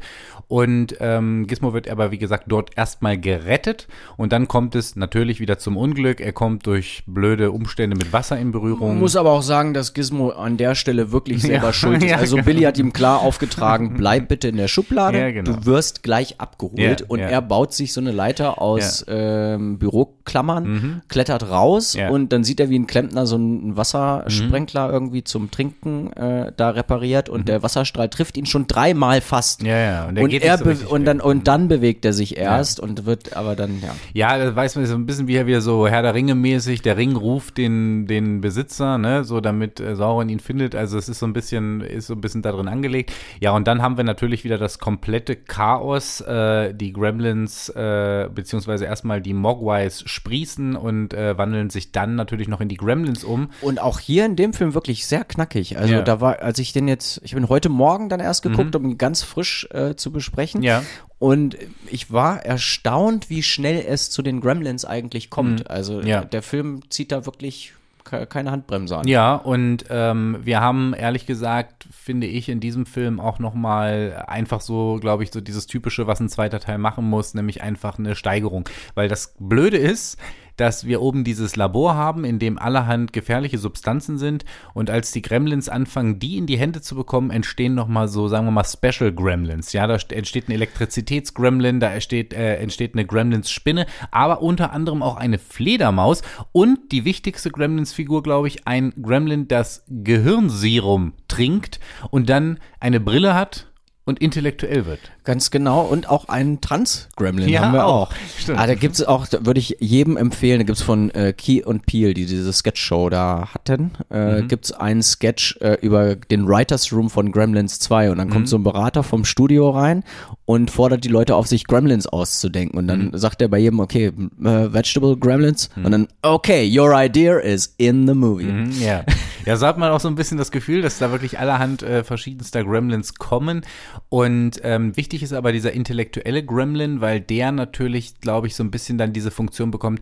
Und 0.48 0.96
ähm, 1.00 1.46
Gizmo 1.46 1.72
wird 1.72 1.88
aber, 1.88 2.10
wie 2.10 2.18
gesagt, 2.18 2.44
dort 2.48 2.76
erstmal 2.76 3.18
gerettet. 3.18 3.88
Und 4.16 4.32
dann 4.32 4.46
kommt 4.48 4.74
es 4.74 4.96
natürlich 4.96 5.40
wieder 5.40 5.58
zum 5.58 5.76
Unglück. 5.76 6.20
Er 6.20 6.32
kommt 6.32 6.66
durch 6.66 7.02
blöde 7.06 7.50
Umstände 7.50 7.96
mit 7.96 8.12
Wasser 8.12 8.38
in 8.38 8.52
Berührung. 8.52 8.88
Man 8.88 9.00
muss 9.00 9.16
aber 9.16 9.32
auch 9.32 9.42
sagen, 9.42 9.74
dass 9.74 9.94
Gizmo 9.94 10.30
an 10.30 10.56
der 10.56 10.74
Stelle 10.74 11.12
wirklich 11.12 11.42
selber 11.42 11.68
ja. 11.68 11.72
schuld 11.72 12.02
ist. 12.02 12.14
Also 12.24 12.36
Billy 12.36 12.62
hat 12.62 12.78
ihm 12.78 12.92
klar 12.92 13.20
aufgetragen, 13.20 13.94
bleib 13.98 14.28
bitte 14.28 14.48
in 14.48 14.56
der 14.56 14.68
Schublade. 14.68 15.18
Ja, 15.18 15.30
genau. 15.30 15.52
Du 15.52 15.66
wirst 15.66 16.02
gleich 16.02 16.40
abgeholt. 16.40 17.02
und 17.02 17.18
er 17.18 17.42
baut 17.42 17.74
sich 17.74 17.92
so 17.92 18.00
eine 18.00 18.12
Leiter 18.12 18.62
aus 18.62 19.04
ähm, 19.08 19.78
Büroklammern, 19.78 20.64
mhm. 20.64 21.02
klettert 21.08 21.50
raus 21.50 21.96
und 22.10 22.32
dann 22.32 22.44
sieht 22.44 22.60
er, 22.60 22.70
wie 22.70 22.78
ein 22.78 22.86
Klempner 22.86 23.26
so 23.26 23.36
ein 23.36 23.76
Wasser 23.76 23.93
Wassersprenkler 23.94 24.88
mhm. 24.88 24.94
irgendwie 24.94 25.24
zum 25.24 25.50
Trinken 25.50 26.12
äh, 26.12 26.52
da 26.56 26.70
repariert 26.70 27.28
und 27.28 27.42
mhm. 27.42 27.44
der 27.46 27.62
Wasserstrahl 27.62 28.08
trifft 28.08 28.36
ihn 28.36 28.46
schon 28.46 28.66
dreimal 28.66 29.20
fast. 29.20 29.62
Ja, 29.62 29.78
ja. 29.78 30.08
Und, 30.08 30.18
und 30.18 30.32
er 30.32 30.58
so 30.58 30.88
und 30.88 31.04
dann 31.04 31.20
und 31.20 31.48
dann 31.48 31.68
bewegt 31.68 32.04
er 32.04 32.12
sich 32.12 32.36
erst 32.36 32.78
ja. 32.78 32.84
und 32.84 33.06
wird 33.06 33.36
aber 33.36 33.56
dann 33.56 33.80
ja. 33.80 33.94
Ja, 34.12 34.38
da 34.38 34.54
weiß 34.54 34.76
man 34.76 34.86
so 34.86 34.94
ein 34.94 35.06
bisschen 35.06 35.26
wie 35.26 35.36
er 35.36 35.46
wieder 35.46 35.60
so 35.60 35.86
Herr 35.86 36.02
der 36.02 36.14
Ringe 36.14 36.34
mäßig. 36.34 36.82
Der 36.82 36.96
Ring 36.96 37.16
ruft 37.16 37.58
den 37.58 38.06
den 38.06 38.40
Besitzer, 38.40 38.98
ne, 38.98 39.24
so 39.24 39.40
damit 39.40 39.80
äh, 39.80 39.96
Sauron 39.96 40.28
ihn 40.28 40.40
findet. 40.40 40.74
Also 40.74 40.98
es 40.98 41.08
ist 41.08 41.18
so 41.18 41.26
ein 41.26 41.32
bisschen 41.32 41.80
ist 41.80 42.06
so 42.08 42.14
ein 42.14 42.20
bisschen 42.20 42.42
da 42.42 42.52
drin 42.52 42.68
angelegt. 42.68 43.12
Ja, 43.40 43.52
und 43.52 43.66
dann 43.66 43.82
haben 43.82 43.96
wir 43.96 44.04
natürlich 44.04 44.44
wieder 44.44 44.58
das 44.58 44.78
komplette 44.78 45.36
Chaos. 45.36 46.20
Äh, 46.20 46.74
die 46.74 46.92
Gremlins 46.92 47.68
äh, 47.70 48.28
beziehungsweise 48.32 48.84
erstmal 48.84 49.20
die 49.20 49.34
Mogwais 49.34 50.02
sprießen 50.06 50.76
und 50.76 51.14
äh, 51.14 51.36
wandeln 51.38 51.70
sich 51.70 51.92
dann 51.92 52.14
natürlich 52.14 52.48
noch 52.48 52.60
in 52.60 52.68
die 52.68 52.76
Gremlins 52.76 53.24
um. 53.24 53.50
Und 53.60 53.80
auch 53.84 54.00
hier 54.00 54.24
in 54.24 54.36
dem 54.36 54.52
Film 54.52 54.74
wirklich 54.74 55.06
sehr 55.06 55.24
knackig. 55.24 55.78
Also 55.78 55.94
ja. 55.94 56.02
da 56.02 56.20
war, 56.20 56.40
als 56.40 56.58
ich 56.58 56.72
den 56.72 56.88
jetzt, 56.88 57.20
ich 57.22 57.34
bin 57.34 57.48
heute 57.48 57.68
Morgen 57.68 58.08
dann 58.08 58.20
erst 58.20 58.42
geguckt, 58.42 58.74
mhm. 58.74 58.84
um 58.84 58.90
ihn 58.90 58.98
ganz 58.98 59.22
frisch 59.22 59.68
äh, 59.70 59.94
zu 59.94 60.10
besprechen. 60.10 60.62
Ja. 60.62 60.82
Und 61.18 61.56
ich 61.90 62.10
war 62.10 62.44
erstaunt, 62.44 63.30
wie 63.30 63.42
schnell 63.42 63.84
es 63.86 64.10
zu 64.10 64.22
den 64.22 64.40
Gremlins 64.40 64.84
eigentlich 64.84 65.30
kommt. 65.30 65.60
Mhm. 65.60 65.66
Also 65.68 66.00
ja. 66.00 66.24
der 66.24 66.42
Film 66.42 66.80
zieht 66.90 67.12
da 67.12 67.26
wirklich 67.26 67.72
keine 68.04 68.50
Handbremse 68.50 68.98
an. 68.98 69.08
Ja, 69.08 69.34
und 69.34 69.86
ähm, 69.88 70.38
wir 70.42 70.60
haben 70.60 70.94
ehrlich 70.94 71.24
gesagt, 71.24 71.86
finde 71.90 72.26
ich, 72.26 72.50
in 72.50 72.60
diesem 72.60 72.84
Film 72.84 73.18
auch 73.18 73.38
noch 73.38 73.54
mal 73.54 74.24
einfach 74.26 74.60
so, 74.60 74.98
glaube 75.00 75.22
ich, 75.22 75.32
so 75.32 75.40
dieses 75.40 75.66
typische, 75.66 76.06
was 76.06 76.20
ein 76.20 76.28
zweiter 76.28 76.60
Teil 76.60 76.78
machen 76.78 77.08
muss, 77.08 77.32
nämlich 77.32 77.62
einfach 77.62 77.98
eine 77.98 78.14
Steigerung. 78.14 78.68
Weil 78.94 79.08
das 79.08 79.34
Blöde 79.38 79.78
ist, 79.78 80.18
dass 80.56 80.86
wir 80.86 81.02
oben 81.02 81.24
dieses 81.24 81.56
Labor 81.56 81.94
haben, 81.94 82.24
in 82.24 82.38
dem 82.38 82.58
allerhand 82.58 83.12
gefährliche 83.12 83.58
Substanzen 83.58 84.18
sind. 84.18 84.44
Und 84.72 84.90
als 84.90 85.12
die 85.12 85.22
Gremlins 85.22 85.68
anfangen, 85.68 86.18
die 86.18 86.36
in 86.36 86.46
die 86.46 86.58
Hände 86.58 86.80
zu 86.80 86.94
bekommen, 86.94 87.30
entstehen 87.30 87.74
nochmal 87.74 88.08
so, 88.08 88.28
sagen 88.28 88.46
wir 88.46 88.50
mal, 88.52 88.64
Special 88.64 89.12
Gremlins. 89.12 89.72
Ja, 89.72 89.86
da 89.86 89.96
entsteht 90.10 90.48
ein 90.48 90.52
Elektrizitätsgremlin, 90.52 91.80
da 91.80 91.90
entsteht, 91.90 92.32
äh, 92.32 92.56
entsteht 92.56 92.94
eine 92.94 93.06
Gremlins-Spinne, 93.06 93.86
aber 94.10 94.42
unter 94.42 94.72
anderem 94.72 95.02
auch 95.02 95.16
eine 95.16 95.38
Fledermaus 95.38 96.22
und 96.52 96.92
die 96.92 97.04
wichtigste 97.04 97.50
Gremlins-Figur, 97.50 98.22
glaube 98.22 98.48
ich, 98.48 98.66
ein 98.66 98.92
Gremlin, 99.00 99.48
das 99.48 99.84
Gehirnserum 99.88 101.14
trinkt 101.28 101.80
und 102.10 102.28
dann 102.28 102.58
eine 102.80 103.00
Brille 103.00 103.34
hat 103.34 103.68
und 104.04 104.20
intellektuell 104.20 104.86
wird. 104.86 105.13
Ganz 105.24 105.50
genau. 105.50 105.82
Und 105.82 106.08
auch 106.08 106.28
einen 106.28 106.60
Trans-Gremlin 106.60 107.48
ja, 107.48 107.62
haben 107.62 107.72
wir 107.72 107.86
auch. 107.86 108.10
Stimmt. 108.38 108.58
Ah, 108.58 108.66
da 108.66 108.74
gibt 108.74 108.94
es 108.94 109.04
auch, 109.04 109.26
da 109.26 109.46
würde 109.46 109.58
ich 109.58 109.78
jedem 109.80 110.18
empfehlen, 110.18 110.58
da 110.58 110.64
gibt 110.64 110.76
es 110.76 110.84
von 110.84 111.10
äh, 111.10 111.32
Key 111.32 111.62
und 111.64 111.86
Peel, 111.86 112.12
die 112.12 112.26
diese 112.26 112.52
Sketch-Show 112.52 113.08
da 113.08 113.48
hatten, 113.54 113.92
äh, 114.10 114.42
mhm. 114.42 114.48
gibt 114.48 114.66
es 114.66 114.72
einen 114.72 115.02
Sketch 115.02 115.56
äh, 115.62 115.78
über 115.80 116.14
den 116.14 116.46
Writers 116.46 116.92
Room 116.92 117.08
von 117.08 117.32
Gremlins 117.32 117.78
2 117.78 118.10
und 118.10 118.18
dann 118.18 118.28
mhm. 118.28 118.32
kommt 118.32 118.48
so 118.48 118.56
ein 118.56 118.62
Berater 118.62 119.02
vom 119.02 119.24
Studio 119.24 119.70
rein 119.70 120.04
und 120.44 120.70
fordert 120.70 121.04
die 121.04 121.08
Leute 121.08 121.36
auf, 121.36 121.46
sich 121.46 121.66
Gremlins 121.66 122.06
auszudenken 122.06 122.78
und 122.78 122.86
dann 122.86 123.06
mhm. 123.06 123.16
sagt 123.16 123.40
er 123.40 123.48
bei 123.48 123.58
jedem, 123.58 123.80
okay, 123.80 124.06
äh, 124.06 124.72
Vegetable 124.72 125.16
Gremlins 125.16 125.70
und 125.76 125.90
dann, 125.90 126.06
okay, 126.20 126.70
your 126.78 126.92
idea 126.94 127.38
is 127.38 127.74
in 127.78 128.06
the 128.06 128.14
movie. 128.14 128.44
Mhm, 128.44 128.72
ja. 128.78 129.04
ja, 129.46 129.56
so 129.56 129.66
hat 129.66 129.78
man 129.78 129.90
auch 129.90 130.00
so 130.00 130.08
ein 130.08 130.16
bisschen 130.16 130.36
das 130.36 130.50
Gefühl, 130.50 130.82
dass 130.82 130.98
da 130.98 131.10
wirklich 131.10 131.38
allerhand 131.38 131.82
äh, 131.82 132.04
verschiedenster 132.04 132.62
Gremlins 132.62 133.14
kommen 133.14 133.62
und 134.10 134.60
ähm, 134.62 134.94
wichtig 134.96 135.13
ist 135.22 135.32
aber 135.32 135.52
dieser 135.52 135.72
intellektuelle 135.72 136.44
Gremlin, 136.44 137.00
weil 137.00 137.20
der 137.20 137.52
natürlich, 137.52 138.20
glaube 138.20 138.46
ich, 138.46 138.54
so 138.54 138.62
ein 138.62 138.70
bisschen 138.70 138.98
dann 138.98 139.12
diese 139.12 139.30
Funktion 139.30 139.70
bekommt. 139.70 140.00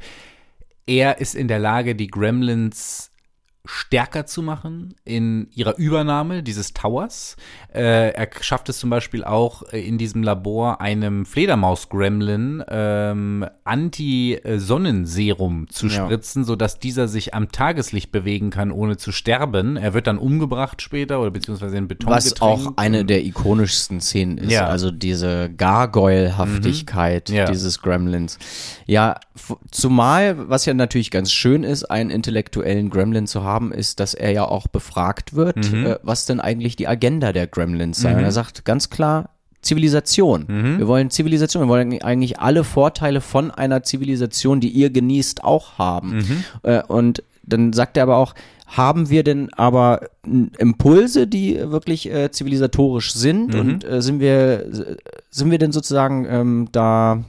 Er 0.86 1.20
ist 1.20 1.34
in 1.34 1.48
der 1.48 1.58
Lage, 1.58 1.94
die 1.94 2.08
Gremlins 2.08 3.11
stärker 3.64 4.26
zu 4.26 4.42
machen 4.42 4.96
in 5.04 5.46
ihrer 5.54 5.78
Übernahme 5.78 6.42
dieses 6.42 6.72
Towers. 6.72 7.36
Äh, 7.72 8.10
er 8.10 8.28
schafft 8.40 8.68
es 8.68 8.80
zum 8.80 8.90
Beispiel 8.90 9.22
auch 9.22 9.62
äh, 9.72 9.86
in 9.86 9.98
diesem 9.98 10.24
Labor 10.24 10.80
einem 10.80 11.24
Fledermaus-Gremlin 11.24 12.64
ähm, 12.68 13.46
Anti-Sonnenserum 13.62 15.68
zu 15.68 15.88
spritzen, 15.88 16.42
ja. 16.42 16.46
sodass 16.46 16.80
dieser 16.80 17.06
sich 17.06 17.34
am 17.34 17.52
Tageslicht 17.52 18.10
bewegen 18.10 18.50
kann, 18.50 18.72
ohne 18.72 18.96
zu 18.96 19.12
sterben. 19.12 19.76
Er 19.76 19.94
wird 19.94 20.08
dann 20.08 20.18
umgebracht 20.18 20.82
später 20.82 21.20
oder 21.20 21.30
beziehungsweise 21.30 21.76
in 21.76 21.86
Beton 21.86 22.10
Was 22.10 22.30
getränkt. 22.30 22.66
auch 22.66 22.72
eine 22.76 23.04
der 23.04 23.24
ikonischsten 23.24 24.00
Szenen 24.00 24.38
ist. 24.38 24.50
Ja. 24.50 24.66
Also 24.66 24.90
diese 24.90 25.50
Gargoyle-Haftigkeit 25.50 27.28
mhm. 27.28 27.34
ja. 27.36 27.44
dieses 27.44 27.80
Gremlins. 27.80 28.40
Ja, 28.86 29.20
zumal, 29.70 30.48
was 30.48 30.66
ja 30.66 30.74
natürlich 30.74 31.12
ganz 31.12 31.30
schön 31.30 31.62
ist, 31.62 31.84
einen 31.84 32.10
intellektuellen 32.10 32.90
Gremlin 32.90 33.28
zu 33.28 33.44
haben, 33.44 33.51
haben, 33.52 33.72
ist, 33.72 34.00
dass 34.00 34.14
er 34.14 34.32
ja 34.32 34.44
auch 34.44 34.66
befragt 34.66 35.34
wird, 35.34 35.72
mhm. 35.72 35.86
äh, 35.86 35.98
was 36.02 36.26
denn 36.26 36.40
eigentlich 36.40 36.76
die 36.76 36.88
Agenda 36.88 37.32
der 37.32 37.46
Gremlins 37.46 38.00
sei. 38.00 38.12
Mhm. 38.12 38.18
Und 38.18 38.24
er 38.24 38.32
sagt 38.32 38.64
ganz 38.64 38.90
klar, 38.90 39.30
Zivilisation. 39.60 40.44
Mhm. 40.48 40.78
Wir 40.78 40.88
wollen 40.88 41.10
Zivilisation. 41.10 41.62
Wir 41.62 41.68
wollen 41.68 42.02
eigentlich 42.02 42.40
alle 42.40 42.64
Vorteile 42.64 43.20
von 43.20 43.50
einer 43.50 43.82
Zivilisation, 43.84 44.60
die 44.60 44.70
ihr 44.70 44.90
genießt, 44.90 45.44
auch 45.44 45.78
haben. 45.78 46.16
Mhm. 46.16 46.44
Äh, 46.64 46.82
und 46.82 47.22
dann 47.44 47.72
sagt 47.72 47.96
er 47.96 48.04
aber 48.04 48.16
auch, 48.16 48.34
haben 48.66 49.10
wir 49.10 49.22
denn 49.22 49.52
aber 49.52 50.08
Impulse, 50.58 51.26
die 51.26 51.58
wirklich 51.70 52.10
äh, 52.10 52.30
zivilisatorisch 52.30 53.12
sind? 53.12 53.52
Mhm. 53.52 53.60
Und 53.60 53.84
äh, 53.84 54.00
sind 54.00 54.18
wir 54.18 54.66
sind 55.30 55.50
wir 55.50 55.58
denn 55.58 55.72
sozusagen 55.72 56.26
ähm, 56.28 56.68
da 56.72 57.22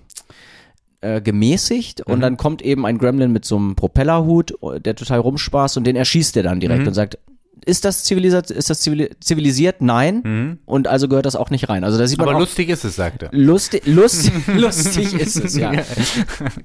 äh, 1.04 1.22
gemäßigt 1.22 2.08
mhm. 2.08 2.14
und 2.14 2.22
dann 2.22 2.38
kommt 2.38 2.62
eben 2.62 2.86
ein 2.86 2.98
Gremlin 2.98 3.32
mit 3.32 3.46
so 3.46 3.58
einem 3.58 3.76
Propellerhut, 3.76 4.54
der 4.80 4.96
total 4.96 5.20
rumspaßt 5.20 5.78
und 5.78 5.86
den 5.86 5.96
erschießt 5.96 6.38
er 6.38 6.44
dann 6.44 6.60
direkt 6.60 6.82
mhm. 6.82 6.88
und 6.88 6.94
sagt, 6.94 7.18
ist 7.66 7.86
das 7.86 8.04
zivilisiert, 8.04 8.52
ist 8.52 8.70
das 8.70 8.82
zivilisiert? 8.82 9.82
Nein. 9.82 10.22
Mhm. 10.24 10.60
Und 10.66 10.88
also 10.88 11.08
gehört 11.08 11.26
das 11.26 11.36
auch 11.36 11.50
nicht 11.50 11.70
rein. 11.70 11.84
Also 11.84 11.98
da 11.98 12.08
sieht 12.08 12.18
man 12.18 12.28
Aber 12.28 12.38
auch, 12.38 12.42
lustig 12.42 12.70
ist 12.70 12.84
es, 12.84 12.96
sagt 12.96 13.24
er. 13.24 13.30
Lustig, 13.32 13.84
lustig, 13.86 14.34
lustig 14.48 15.14
ist 15.14 15.38
es, 15.38 15.56
ja. 15.56 15.72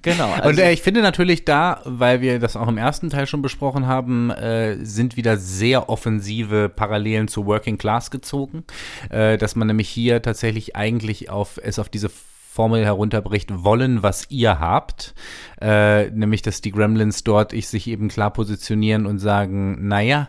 genau. 0.03 0.33
Also 0.33 0.49
und 0.49 0.59
äh, 0.59 0.73
ich 0.73 0.83
finde 0.83 1.03
natürlich 1.03 1.45
da, 1.45 1.83
weil 1.85 2.21
wir 2.21 2.39
das 2.39 2.57
auch 2.57 2.69
im 2.69 2.79
ersten 2.79 3.11
Teil 3.11 3.27
schon 3.27 3.43
besprochen 3.43 3.87
haben, 3.87 4.31
äh, 4.31 4.77
sind 4.85 5.17
wieder 5.17 5.37
sehr 5.37 5.89
offensive 5.89 6.69
Parallelen 6.69 7.29
zu 7.29 7.47
Working 7.47 7.79
Class 7.79 8.11
gezogen, 8.11 8.65
äh, 9.11 9.39
dass 9.39 9.57
man 9.57 9.69
nämlich 9.69 9.89
hier 9.89 10.23
tatsächlich 10.23 10.77
eigentlich 10.77 11.31
auf 11.31 11.61
es 11.63 11.79
auf 11.79 11.89
diese 11.89 12.11
Formel 12.59 12.85
herunterbricht, 12.85 13.63
wollen, 13.63 14.03
was 14.03 14.29
ihr 14.33 14.59
habt. 14.59 15.15
Äh, 15.61 16.11
nämlich, 16.11 16.43
dass 16.43 16.61
die 16.61 16.73
Gremlins 16.73 17.23
dort 17.23 17.53
ich 17.53 17.69
sich 17.69 17.87
eben 17.87 18.09
klar 18.09 18.33
positionieren 18.33 19.07
und 19.07 19.21
sagen, 19.21 19.87
naja, 19.87 20.29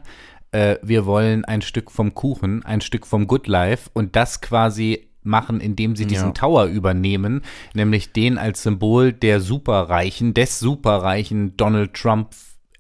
äh, 0.52 0.76
wir 0.84 1.08
wollen 1.08 1.44
ein 1.44 1.64
Stück 1.64 1.90
vom 1.90 2.14
Kuchen, 2.14 2.64
ein 2.64 2.82
Stück 2.82 3.08
vom 3.08 3.26
Good 3.26 3.48
Life 3.48 3.90
und 3.94 4.16
das 4.16 4.42
quasi 4.42 5.08
machen, 5.24 5.60
indem 5.60 5.96
sie 5.96 6.06
diesen 6.06 6.28
ja. 6.28 6.34
Tower 6.34 6.66
übernehmen, 6.66 7.42
nämlich 7.74 8.14
den 8.14 8.38
als 8.38 8.62
Symbol 8.62 9.12
der 9.12 9.42
Superreichen, 9.42 10.36
des 10.36 10.60
Superreichen 10.60 11.58
Donald 11.58 11.96
Trump 11.96 12.36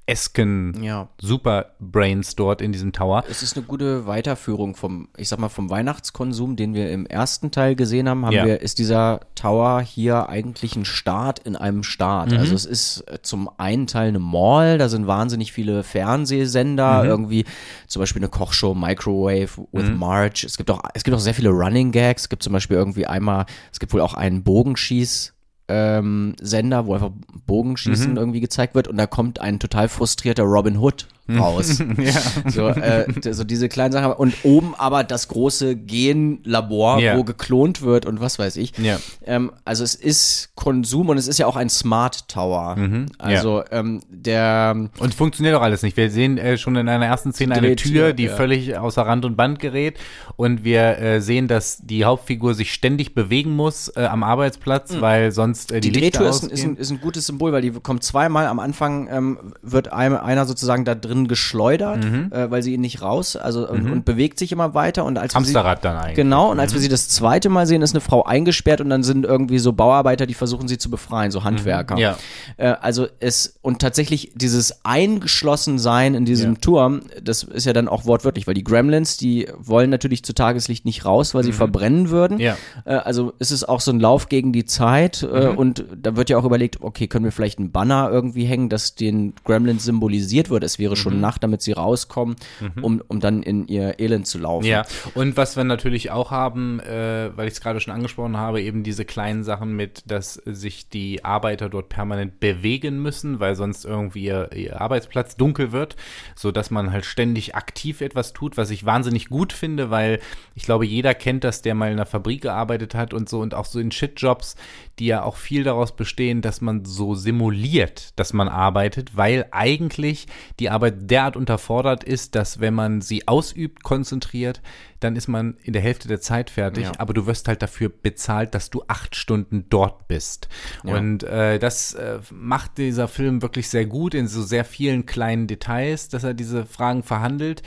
esken 0.09 0.83
ja. 0.83 1.07
Superbrains 1.21 2.35
dort 2.35 2.61
in 2.61 2.71
diesem 2.71 2.91
Tower. 2.91 3.23
Es 3.29 3.43
ist 3.43 3.55
eine 3.55 3.65
gute 3.65 4.07
Weiterführung 4.07 4.75
vom, 4.75 5.09
ich 5.17 5.29
sag 5.29 5.39
mal, 5.39 5.49
vom 5.49 5.69
Weihnachtskonsum, 5.69 6.55
den 6.55 6.73
wir 6.73 6.91
im 6.91 7.05
ersten 7.05 7.51
Teil 7.51 7.75
gesehen 7.75 8.09
haben, 8.09 8.25
haben 8.25 8.33
ja. 8.33 8.45
wir, 8.45 8.61
ist 8.61 8.79
dieser 8.79 9.19
Tower 9.35 9.81
hier 9.81 10.27
eigentlich 10.27 10.75
ein 10.75 10.85
Start 10.85 11.39
in 11.39 11.55
einem 11.55 11.83
Start. 11.83 12.31
Mhm. 12.31 12.39
Also 12.39 12.55
es 12.55 12.65
ist 12.65 13.01
äh, 13.01 13.19
zum 13.21 13.49
einen 13.57 13.85
Teil 13.85 14.07
eine 14.07 14.19
Mall, 14.19 14.79
da 14.79 14.89
sind 14.89 15.05
wahnsinnig 15.05 15.53
viele 15.53 15.83
Fernsehsender, 15.83 17.03
mhm. 17.03 17.09
irgendwie 17.09 17.45
zum 17.87 18.01
Beispiel 18.01 18.21
eine 18.21 18.29
Kochshow 18.29 18.73
Microwave 18.73 19.67
with 19.71 19.89
mhm. 19.89 19.97
March. 19.97 20.43
Es 20.43 20.57
gibt 20.57 20.71
auch, 20.71 20.81
es 20.95 21.03
gibt 21.03 21.15
auch 21.15 21.21
sehr 21.21 21.35
viele 21.35 21.49
Running 21.49 21.91
Gags. 21.91 22.23
Es 22.23 22.29
gibt 22.29 22.41
zum 22.41 22.53
Beispiel 22.53 22.77
irgendwie 22.77 23.05
einmal, 23.05 23.45
es 23.71 23.79
gibt 23.79 23.93
wohl 23.93 24.01
auch 24.01 24.15
einen 24.15 24.43
Bogenschieß 24.43 25.33
ähm, 25.69 26.35
Sender, 26.41 26.85
wo 26.85 26.95
einfach 26.95 27.11
Bogenschießen 27.45 28.11
mhm. 28.11 28.17
irgendwie 28.17 28.41
gezeigt 28.41 28.75
wird 28.75 28.87
und 28.87 28.97
da 28.97 29.07
kommt 29.07 29.39
ein 29.39 29.59
total 29.59 29.87
frustrierter 29.87 30.43
Robin 30.43 30.77
Hood 30.77 31.07
raus. 31.37 31.79
ja. 31.97 32.49
so, 32.49 32.67
äh, 32.67 33.05
so 33.33 33.43
diese 33.43 33.69
kleinen 33.69 33.91
Sachen. 33.91 34.11
Und 34.11 34.33
oben 34.43 34.73
aber 34.77 35.03
das 35.03 35.27
große 35.27 35.75
Genlabor, 35.75 36.99
ja. 36.99 37.17
wo 37.17 37.23
geklont 37.23 37.81
wird 37.81 38.05
und 38.05 38.19
was 38.19 38.39
weiß 38.39 38.57
ich. 38.57 38.77
Ja. 38.77 38.99
Ähm, 39.25 39.51
also 39.65 39.83
es 39.83 39.95
ist 39.95 40.51
Konsum 40.55 41.09
und 41.09 41.17
es 41.17 41.27
ist 41.27 41.39
ja 41.39 41.47
auch 41.47 41.55
ein 41.55 41.69
Smart 41.69 42.27
Tower. 42.27 42.75
Mhm. 42.75 43.07
Also 43.17 43.63
ähm, 43.71 44.01
der 44.09 44.89
Und 44.99 45.13
funktioniert 45.13 45.55
auch 45.55 45.61
alles 45.61 45.83
nicht. 45.83 45.97
Wir 45.97 46.09
sehen 46.09 46.37
äh, 46.37 46.57
schon 46.57 46.75
in 46.75 46.87
einer 46.89 47.05
ersten 47.05 47.33
Szene 47.33 47.55
eine 47.55 47.75
Tür, 47.75 48.13
die 48.13 48.27
völlig 48.27 48.77
außer 48.77 49.01
Rand 49.01 49.25
und 49.25 49.35
Band 49.35 49.59
gerät. 49.59 49.97
Und 50.35 50.63
wir 50.63 50.97
äh, 50.99 51.21
sehen, 51.21 51.47
dass 51.47 51.79
die 51.79 52.05
Hauptfigur 52.05 52.53
sich 52.53 52.73
ständig 52.73 53.13
bewegen 53.13 53.55
muss 53.55 53.89
äh, 53.89 54.05
am 54.05 54.23
Arbeitsplatz, 54.23 54.93
mhm. 54.93 55.01
weil 55.01 55.31
sonst 55.31 55.71
äh, 55.71 55.81
die, 55.81 55.91
die 55.91 55.99
Lichter 55.99 56.19
Drehtür 56.19 56.29
ist 56.29 56.65
ein, 56.65 56.75
ist, 56.77 56.91
ein, 56.91 57.01
gutes 57.01 57.27
Symbol, 57.27 57.51
weil 57.51 57.61
die 57.61 57.71
kommt 57.71 58.03
zweimal 58.03 58.47
am 58.47 58.59
Anfang, 58.59 59.07
ähm, 59.11 59.53
wird 59.61 59.91
einem, 59.91 60.17
einer 60.17 60.45
sozusagen 60.45 60.85
da 60.85 60.95
drin 60.95 61.18
drin 61.19 61.27
geschleudert, 61.27 62.03
mhm. 62.03 62.31
äh, 62.31 62.49
weil 62.49 62.63
sie 62.63 62.73
ihn 62.73 62.81
nicht 62.81 63.01
raus, 63.01 63.35
also 63.35 63.61
mhm. 63.61 63.67
und, 63.67 63.91
und, 63.91 64.05
bewegt 64.05 64.39
sich 64.39 64.51
immer 64.51 64.73
weiter 64.73 65.05
und 65.05 65.17
als 65.17 65.35
Hamsterrad 65.35 65.79
sie, 65.79 65.83
dann 65.83 65.97
eigentlich. 65.97 66.15
Genau, 66.15 66.51
und 66.51 66.59
als 66.59 66.73
wir 66.73 66.79
mhm. 66.79 66.83
sie 66.83 66.89
das 66.89 67.09
zweite 67.09 67.49
Mal 67.49 67.67
sehen, 67.67 67.81
ist 67.81 67.93
eine 67.93 68.01
Frau 68.01 68.23
eingesperrt 68.23 68.81
und 68.81 68.89
dann 68.89 69.03
sind 69.03 69.25
irgendwie 69.25 69.59
so 69.59 69.73
Bauarbeiter, 69.73 70.25
die 70.25 70.33
versuchen 70.33 70.67
sie 70.67 70.77
zu 70.77 70.89
befreien, 70.89 71.31
so 71.31 71.43
Handwerker. 71.43 71.95
Mhm. 71.95 72.01
Ja. 72.01 72.17
Äh, 72.57 72.75
also 72.81 73.07
es 73.19 73.59
und 73.61 73.79
tatsächlich 73.79 74.31
dieses 74.35 74.85
Eingeschlossensein 74.85 76.15
in 76.15 76.25
diesem 76.25 76.53
ja. 76.53 76.59
Turm, 76.59 77.01
das 77.21 77.43
ist 77.43 77.65
ja 77.65 77.73
dann 77.73 77.87
auch 77.87 78.05
wortwörtlich, 78.05 78.47
weil 78.47 78.53
die 78.53 78.63
Gremlins, 78.63 79.17
die 79.17 79.47
wollen 79.57 79.89
natürlich 79.89 80.23
zu 80.23 80.33
Tageslicht 80.33 80.85
nicht 80.85 81.05
raus, 81.05 81.33
weil 81.33 81.43
sie 81.43 81.51
mhm. 81.51 81.55
verbrennen 81.55 82.09
würden. 82.09 82.39
Ja. 82.39 82.57
Äh, 82.85 82.95
also 82.95 83.33
es 83.39 83.51
ist 83.51 83.67
auch 83.67 83.81
so 83.81 83.91
ein 83.91 83.99
Lauf 83.99 84.29
gegen 84.29 84.53
die 84.53 84.65
Zeit 84.65 85.23
äh, 85.23 85.47
und 85.47 85.83
da 85.95 86.15
wird 86.15 86.29
ja 86.29 86.37
auch 86.37 86.45
überlegt, 86.45 86.81
okay, 86.81 87.07
können 87.07 87.25
wir 87.25 87.31
vielleicht 87.31 87.59
einen 87.59 87.71
Banner 87.71 88.09
irgendwie 88.11 88.45
hängen, 88.45 88.69
das 88.69 88.95
den 88.95 89.33
Gremlins 89.43 89.83
symbolisiert 89.83 90.49
wird. 90.49 90.63
Es 90.63 90.79
wäre 90.79 90.95
schon 90.95 91.08
mhm. 91.15 91.21
Nacht, 91.21 91.43
damit 91.43 91.61
sie 91.61 91.73
rauskommen, 91.73 92.35
mhm. 92.59 92.83
um, 92.83 93.03
um 93.07 93.19
dann 93.19 93.43
in 93.43 93.67
ihr 93.67 93.99
Elend 93.99 94.27
zu 94.27 94.39
laufen. 94.39 94.65
Ja, 94.65 94.85
und 95.15 95.37
was 95.37 95.57
wir 95.57 95.63
natürlich 95.63 96.11
auch 96.11 96.31
haben, 96.31 96.79
äh, 96.79 97.31
weil 97.35 97.47
ich 97.47 97.55
es 97.55 97.61
gerade 97.61 97.79
schon 97.79 97.93
angesprochen 97.93 98.37
habe, 98.37 98.61
eben 98.61 98.83
diese 98.83 99.05
kleinen 99.05 99.43
Sachen 99.43 99.75
mit, 99.75 100.03
dass 100.07 100.33
sich 100.33 100.89
die 100.89 101.23
Arbeiter 101.25 101.69
dort 101.69 101.89
permanent 101.89 102.39
bewegen 102.39 103.01
müssen, 103.01 103.39
weil 103.39 103.55
sonst 103.55 103.85
irgendwie 103.85 104.25
ihr, 104.25 104.51
ihr 104.53 104.81
Arbeitsplatz 104.81 105.35
dunkel 105.35 105.71
wird, 105.71 105.95
sodass 106.35 106.71
man 106.71 106.91
halt 106.91 107.05
ständig 107.05 107.55
aktiv 107.55 108.01
etwas 108.01 108.33
tut, 108.33 108.57
was 108.57 108.69
ich 108.69 108.85
wahnsinnig 108.85 109.29
gut 109.29 109.53
finde, 109.53 109.89
weil 109.89 110.19
ich 110.55 110.63
glaube, 110.63 110.85
jeder 110.85 111.13
kennt 111.13 111.43
das, 111.43 111.61
der 111.61 111.75
mal 111.75 111.87
in 111.87 111.93
einer 111.93 112.05
Fabrik 112.05 112.41
gearbeitet 112.41 112.95
hat 112.95 113.13
und 113.13 113.29
so 113.29 113.39
und 113.39 113.53
auch 113.53 113.65
so 113.65 113.79
in 113.79 113.91
Shitjobs, 113.91 114.55
die 114.99 115.07
ja 115.07 115.23
auch 115.23 115.37
viel 115.37 115.63
daraus 115.63 115.95
bestehen, 115.95 116.41
dass 116.41 116.59
man 116.59 116.83
so 116.83 117.15
simuliert, 117.15 118.19
dass 118.19 118.33
man 118.33 118.49
arbeitet, 118.49 119.15
weil 119.15 119.45
eigentlich 119.51 120.27
die 120.59 120.69
Arbeit 120.69 121.09
derart 121.09 121.37
unterfordert 121.37 122.03
ist, 122.03 122.35
dass 122.35 122.59
wenn 122.59 122.73
man 122.73 123.01
sie 123.01 123.27
ausübt, 123.27 123.83
konzentriert, 123.83 124.61
dann 124.99 125.15
ist 125.15 125.29
man 125.29 125.55
in 125.63 125.71
der 125.71 125.81
Hälfte 125.81 126.09
der 126.09 126.19
Zeit 126.19 126.49
fertig, 126.49 126.83
ja. 126.83 126.91
aber 126.97 127.13
du 127.13 127.25
wirst 127.25 127.47
halt 127.47 127.61
dafür 127.61 127.89
bezahlt, 127.89 128.53
dass 128.53 128.69
du 128.69 128.83
acht 128.87 129.15
Stunden 129.15 129.65
dort 129.69 130.09
bist. 130.09 130.49
Ja. 130.83 130.97
Und 130.97 131.23
äh, 131.23 131.59
das 131.59 131.93
äh, 131.93 132.19
macht 132.31 132.77
dieser 132.77 133.07
Film 133.07 133.41
wirklich 133.41 133.69
sehr 133.69 133.85
gut 133.85 134.13
in 134.13 134.27
so 134.27 134.41
sehr 134.41 134.65
vielen 134.65 135.05
kleinen 135.05 135.47
Details, 135.47 136.09
dass 136.09 136.25
er 136.25 136.33
diese 136.33 136.65
Fragen 136.65 137.03
verhandelt. 137.03 137.63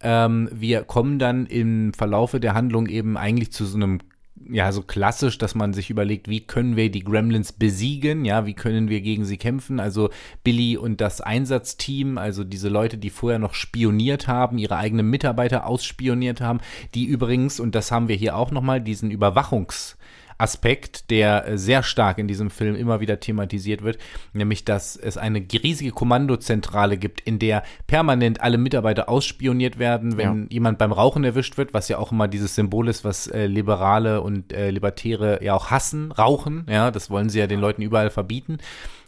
Ähm, 0.00 0.48
wir 0.52 0.82
kommen 0.82 1.20
dann 1.20 1.46
im 1.46 1.94
Verlaufe 1.94 2.40
der 2.40 2.54
Handlung 2.54 2.88
eben 2.88 3.16
eigentlich 3.16 3.52
zu 3.52 3.64
so 3.64 3.76
einem 3.76 4.00
ja, 4.50 4.72
so 4.72 4.82
klassisch, 4.82 5.38
dass 5.38 5.54
man 5.54 5.72
sich 5.72 5.90
überlegt, 5.90 6.28
wie 6.28 6.40
können 6.40 6.76
wir 6.76 6.90
die 6.90 7.04
Gremlins 7.04 7.52
besiegen, 7.52 8.24
ja, 8.24 8.46
wie 8.46 8.54
können 8.54 8.88
wir 8.88 9.00
gegen 9.00 9.24
sie 9.24 9.36
kämpfen, 9.36 9.80
also 9.80 10.10
Billy 10.44 10.76
und 10.76 11.00
das 11.00 11.20
Einsatzteam, 11.20 12.18
also 12.18 12.44
diese 12.44 12.68
Leute, 12.68 12.98
die 12.98 13.10
vorher 13.10 13.38
noch 13.38 13.54
spioniert 13.54 14.28
haben, 14.28 14.58
ihre 14.58 14.76
eigenen 14.76 15.08
Mitarbeiter 15.08 15.66
ausspioniert 15.66 16.40
haben, 16.40 16.60
die 16.94 17.04
übrigens, 17.04 17.60
und 17.60 17.74
das 17.74 17.90
haben 17.90 18.08
wir 18.08 18.16
hier 18.16 18.36
auch 18.36 18.50
nochmal, 18.50 18.80
diesen 18.80 19.10
Überwachungs- 19.10 19.96
Aspekt, 20.42 21.10
der 21.10 21.46
äh, 21.46 21.58
sehr 21.58 21.82
stark 21.82 22.18
in 22.18 22.28
diesem 22.28 22.50
Film 22.50 22.74
immer 22.74 23.00
wieder 23.00 23.20
thematisiert 23.20 23.82
wird, 23.82 23.98
nämlich 24.32 24.64
dass 24.64 24.96
es 24.96 25.16
eine 25.16 25.38
riesige 25.40 25.92
Kommandozentrale 25.92 26.98
gibt, 26.98 27.20
in 27.20 27.38
der 27.38 27.62
permanent 27.86 28.40
alle 28.40 28.58
Mitarbeiter 28.58 29.08
ausspioniert 29.08 29.78
werden, 29.78 30.16
wenn 30.16 30.42
ja. 30.42 30.46
jemand 30.50 30.78
beim 30.78 30.92
Rauchen 30.92 31.24
erwischt 31.24 31.56
wird, 31.56 31.72
was 31.72 31.88
ja 31.88 31.98
auch 31.98 32.12
immer 32.12 32.28
dieses 32.28 32.54
Symbol 32.54 32.88
ist, 32.88 33.04
was 33.04 33.26
äh, 33.28 33.46
Liberale 33.46 34.20
und 34.20 34.52
äh, 34.52 34.70
Libertäre 34.70 35.42
ja 35.42 35.54
auch 35.54 35.70
hassen, 35.70 36.12
Rauchen, 36.12 36.66
ja, 36.68 36.90
das 36.90 37.08
wollen 37.08 37.30
sie 37.30 37.38
ja 37.38 37.46
den 37.46 37.60
Leuten 37.60 37.82
überall 37.82 38.10
verbieten 38.10 38.58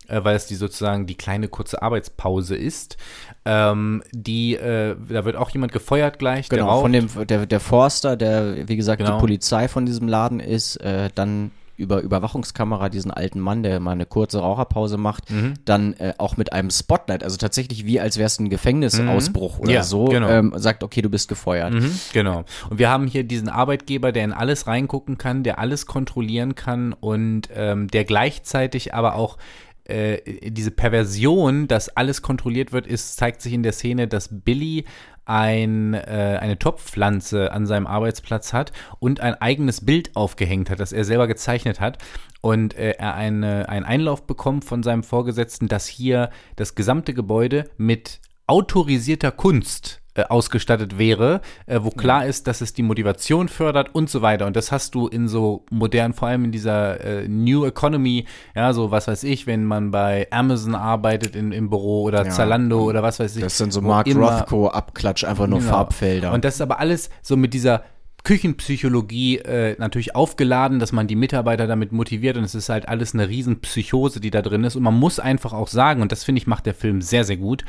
weil 0.08 0.36
es 0.36 0.46
die 0.46 0.54
sozusagen 0.54 1.06
die 1.06 1.14
kleine 1.14 1.48
kurze 1.48 1.82
Arbeitspause 1.82 2.56
ist. 2.56 2.96
Ähm, 3.44 4.02
die, 4.12 4.54
äh, 4.54 4.96
da 5.08 5.24
wird 5.24 5.36
auch 5.36 5.50
jemand 5.50 5.72
gefeuert 5.72 6.18
gleich. 6.18 6.48
Genau, 6.48 6.80
von 6.80 6.92
dem 6.92 7.08
der, 7.26 7.46
der 7.46 7.60
Forster, 7.60 8.16
der 8.16 8.68
wie 8.68 8.76
gesagt 8.76 8.98
genau. 8.98 9.16
die 9.16 9.20
Polizei 9.20 9.68
von 9.68 9.86
diesem 9.86 10.08
Laden 10.08 10.40
ist, 10.40 10.76
äh, 10.76 11.10
dann 11.14 11.50
über 11.76 12.00
Überwachungskamera 12.00 12.88
diesen 12.88 13.10
alten 13.10 13.40
Mann, 13.40 13.62
der 13.62 13.80
mal 13.80 13.92
eine 13.92 14.06
kurze 14.06 14.38
Raucherpause 14.38 14.96
macht, 14.96 15.30
mhm. 15.30 15.54
dann 15.64 15.94
äh, 15.94 16.14
auch 16.18 16.36
mit 16.36 16.52
einem 16.52 16.70
Spotlight, 16.70 17.24
also 17.24 17.36
tatsächlich 17.36 17.84
wie 17.84 17.98
als 17.98 18.16
wäre 18.16 18.26
es 18.26 18.38
ein 18.38 18.48
Gefängnisausbruch 18.48 19.56
mhm. 19.56 19.62
oder 19.62 19.72
ja, 19.72 19.82
so, 19.82 20.04
genau. 20.04 20.28
ähm, 20.28 20.52
sagt, 20.56 20.84
okay, 20.84 21.02
du 21.02 21.10
bist 21.10 21.28
gefeuert. 21.28 21.74
Mhm, 21.74 21.98
genau. 22.12 22.44
Und 22.70 22.78
wir 22.78 22.90
haben 22.90 23.06
hier 23.06 23.24
diesen 23.24 23.48
Arbeitgeber, 23.48 24.12
der 24.12 24.24
in 24.24 24.32
alles 24.32 24.66
reingucken 24.66 25.18
kann, 25.18 25.42
der 25.42 25.58
alles 25.58 25.86
kontrollieren 25.86 26.54
kann 26.54 26.92
und 26.92 27.48
ähm, 27.54 27.88
der 27.88 28.04
gleichzeitig 28.04 28.94
aber 28.94 29.16
auch 29.16 29.36
äh, 29.84 30.50
diese 30.50 30.70
Perversion, 30.70 31.68
dass 31.68 31.88
alles 31.90 32.22
kontrolliert 32.22 32.72
wird, 32.72 32.86
ist, 32.86 33.16
zeigt 33.16 33.42
sich 33.42 33.52
in 33.52 33.62
der 33.62 33.72
Szene, 33.72 34.08
dass 34.08 34.28
Billy 34.30 34.84
ein, 35.26 35.94
äh, 35.94 36.38
eine 36.40 36.58
Topfpflanze 36.58 37.52
an 37.52 37.66
seinem 37.66 37.86
Arbeitsplatz 37.86 38.52
hat 38.52 38.72
und 38.98 39.20
ein 39.20 39.34
eigenes 39.34 39.84
Bild 39.84 40.16
aufgehängt 40.16 40.70
hat, 40.70 40.80
das 40.80 40.92
er 40.92 41.04
selber 41.04 41.26
gezeichnet 41.26 41.80
hat. 41.80 41.98
Und 42.40 42.76
äh, 42.76 42.90
er 42.98 43.14
eine, 43.14 43.68
einen 43.68 43.86
Einlauf 43.86 44.26
bekommt 44.26 44.64
von 44.64 44.82
seinem 44.82 45.02
Vorgesetzten, 45.02 45.68
dass 45.68 45.86
hier 45.86 46.30
das 46.56 46.74
gesamte 46.74 47.14
Gebäude 47.14 47.70
mit 47.78 48.20
autorisierter 48.46 49.32
Kunst 49.32 50.02
ausgestattet 50.22 50.98
wäre, 50.98 51.40
äh, 51.66 51.80
wo 51.82 51.90
klar 51.90 52.26
ist, 52.26 52.46
dass 52.46 52.60
es 52.60 52.72
die 52.72 52.82
Motivation 52.82 53.48
fördert 53.48 53.94
und 53.94 54.08
so 54.08 54.22
weiter. 54.22 54.46
Und 54.46 54.56
das 54.56 54.72
hast 54.72 54.94
du 54.94 55.08
in 55.08 55.28
so 55.28 55.64
modern, 55.70 56.12
vor 56.12 56.28
allem 56.28 56.44
in 56.44 56.52
dieser 56.52 57.00
äh, 57.00 57.28
New 57.28 57.64
Economy, 57.64 58.26
ja, 58.54 58.72
so 58.72 58.90
was 58.90 59.08
weiß 59.08 59.24
ich, 59.24 59.46
wenn 59.46 59.64
man 59.64 59.90
bei 59.90 60.28
Amazon 60.30 60.74
arbeitet 60.74 61.34
in, 61.36 61.52
im 61.52 61.70
Büro 61.70 62.02
oder 62.02 62.24
ja. 62.24 62.30
Zalando 62.30 62.84
oder 62.84 63.02
was 63.02 63.18
weiß 63.18 63.36
ich. 63.36 63.42
Das 63.42 63.58
sind 63.58 63.72
so 63.72 63.80
Mark 63.80 64.06
Rothko-Abklatsch, 64.06 65.24
einfach 65.24 65.46
nur 65.46 65.58
genau. 65.58 65.70
Farbfelder. 65.70 66.32
Und 66.32 66.44
das 66.44 66.54
ist 66.56 66.60
aber 66.60 66.78
alles 66.78 67.10
so 67.22 67.36
mit 67.36 67.52
dieser 67.54 67.82
Küchenpsychologie 68.24 69.36
äh, 69.38 69.76
natürlich 69.78 70.16
aufgeladen, 70.16 70.78
dass 70.78 70.92
man 70.92 71.06
die 71.06 71.14
Mitarbeiter 71.14 71.66
damit 71.66 71.92
motiviert 71.92 72.38
und 72.38 72.44
es 72.44 72.54
ist 72.54 72.70
halt 72.70 72.88
alles 72.88 73.12
eine 73.12 73.28
Riesenpsychose, 73.28 74.18
die 74.18 74.30
da 74.30 74.40
drin 74.40 74.64
ist. 74.64 74.76
Und 74.76 74.82
man 74.82 74.94
muss 74.94 75.18
einfach 75.18 75.52
auch 75.52 75.68
sagen, 75.68 76.00
und 76.00 76.10
das 76.10 76.24
finde 76.24 76.38
ich 76.40 76.46
macht 76.46 76.64
der 76.64 76.72
Film 76.72 77.02
sehr, 77.02 77.24
sehr 77.24 77.36
gut, 77.36 77.64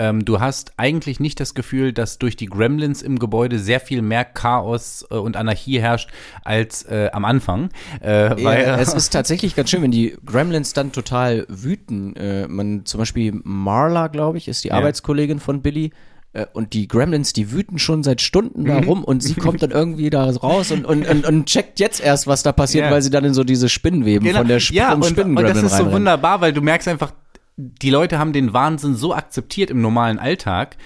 ähm, 0.00 0.24
du 0.24 0.40
hast 0.40 0.72
eigentlich 0.78 1.20
nicht 1.20 1.38
das 1.40 1.52
Gefühl, 1.52 1.92
dass 1.92 2.18
durch 2.18 2.34
die 2.34 2.46
Gremlins 2.46 3.02
im 3.02 3.18
Gebäude 3.18 3.58
sehr 3.58 3.80
viel 3.80 4.00
mehr 4.00 4.24
Chaos 4.24 5.06
äh, 5.10 5.16
und 5.16 5.36
Anarchie 5.36 5.78
herrscht 5.78 6.08
als 6.42 6.84
äh, 6.84 7.10
am 7.12 7.26
Anfang. 7.26 7.68
Äh, 8.00 8.30
weil, 8.42 8.62
ja, 8.62 8.78
es 8.78 8.94
ist 8.94 9.10
tatsächlich 9.10 9.54
ganz 9.54 9.68
schön, 9.68 9.82
wenn 9.82 9.90
die 9.90 10.16
Gremlins 10.24 10.72
dann 10.72 10.92
total 10.92 11.44
wüten. 11.50 12.16
Äh, 12.16 12.48
man 12.48 12.86
zum 12.86 12.98
Beispiel 12.98 13.40
Marla, 13.44 14.06
glaube 14.06 14.38
ich, 14.38 14.48
ist 14.48 14.64
die 14.64 14.68
ja. 14.68 14.74
Arbeitskollegin 14.74 15.38
von 15.38 15.60
Billy 15.60 15.92
äh, 16.32 16.46
und 16.54 16.72
die 16.72 16.88
Gremlins, 16.88 17.34
die 17.34 17.52
wüten 17.52 17.78
schon 17.78 18.02
seit 18.02 18.22
Stunden 18.22 18.64
da 18.64 18.80
mhm. 18.80 18.88
rum 18.88 19.04
und 19.04 19.22
sie 19.22 19.34
kommt 19.34 19.62
dann 19.62 19.70
irgendwie 19.70 20.08
da 20.08 20.30
raus 20.30 20.70
und, 20.70 20.86
und, 20.86 21.06
und, 21.06 21.26
und 21.26 21.44
checkt 21.44 21.78
jetzt 21.78 22.00
erst, 22.00 22.26
was 22.26 22.42
da 22.42 22.52
passiert, 22.52 22.84
yeah. 22.84 22.92
weil 22.94 23.02
sie 23.02 23.10
dann 23.10 23.26
in 23.26 23.34
so 23.34 23.44
diese 23.44 23.68
Spinnenweben 23.68 24.26
genau. 24.26 24.38
von 24.38 24.48
der 24.48 24.56
Sp 24.64 24.72
ja, 24.72 24.94
und, 24.94 25.18
und 25.18 25.42
das 25.42 25.62
ist 25.62 25.76
so 25.76 25.92
wunderbar, 25.92 26.40
weil 26.40 26.54
du 26.54 26.62
merkst 26.62 26.88
einfach, 26.88 27.12
die 27.56 27.90
Leute 27.90 28.18
haben 28.18 28.32
den 28.32 28.52
Wahnsinn 28.52 28.94
so 28.94 29.14
akzeptiert 29.14 29.70
im 29.70 29.80
normalen 29.80 30.18
Alltag, 30.18 30.76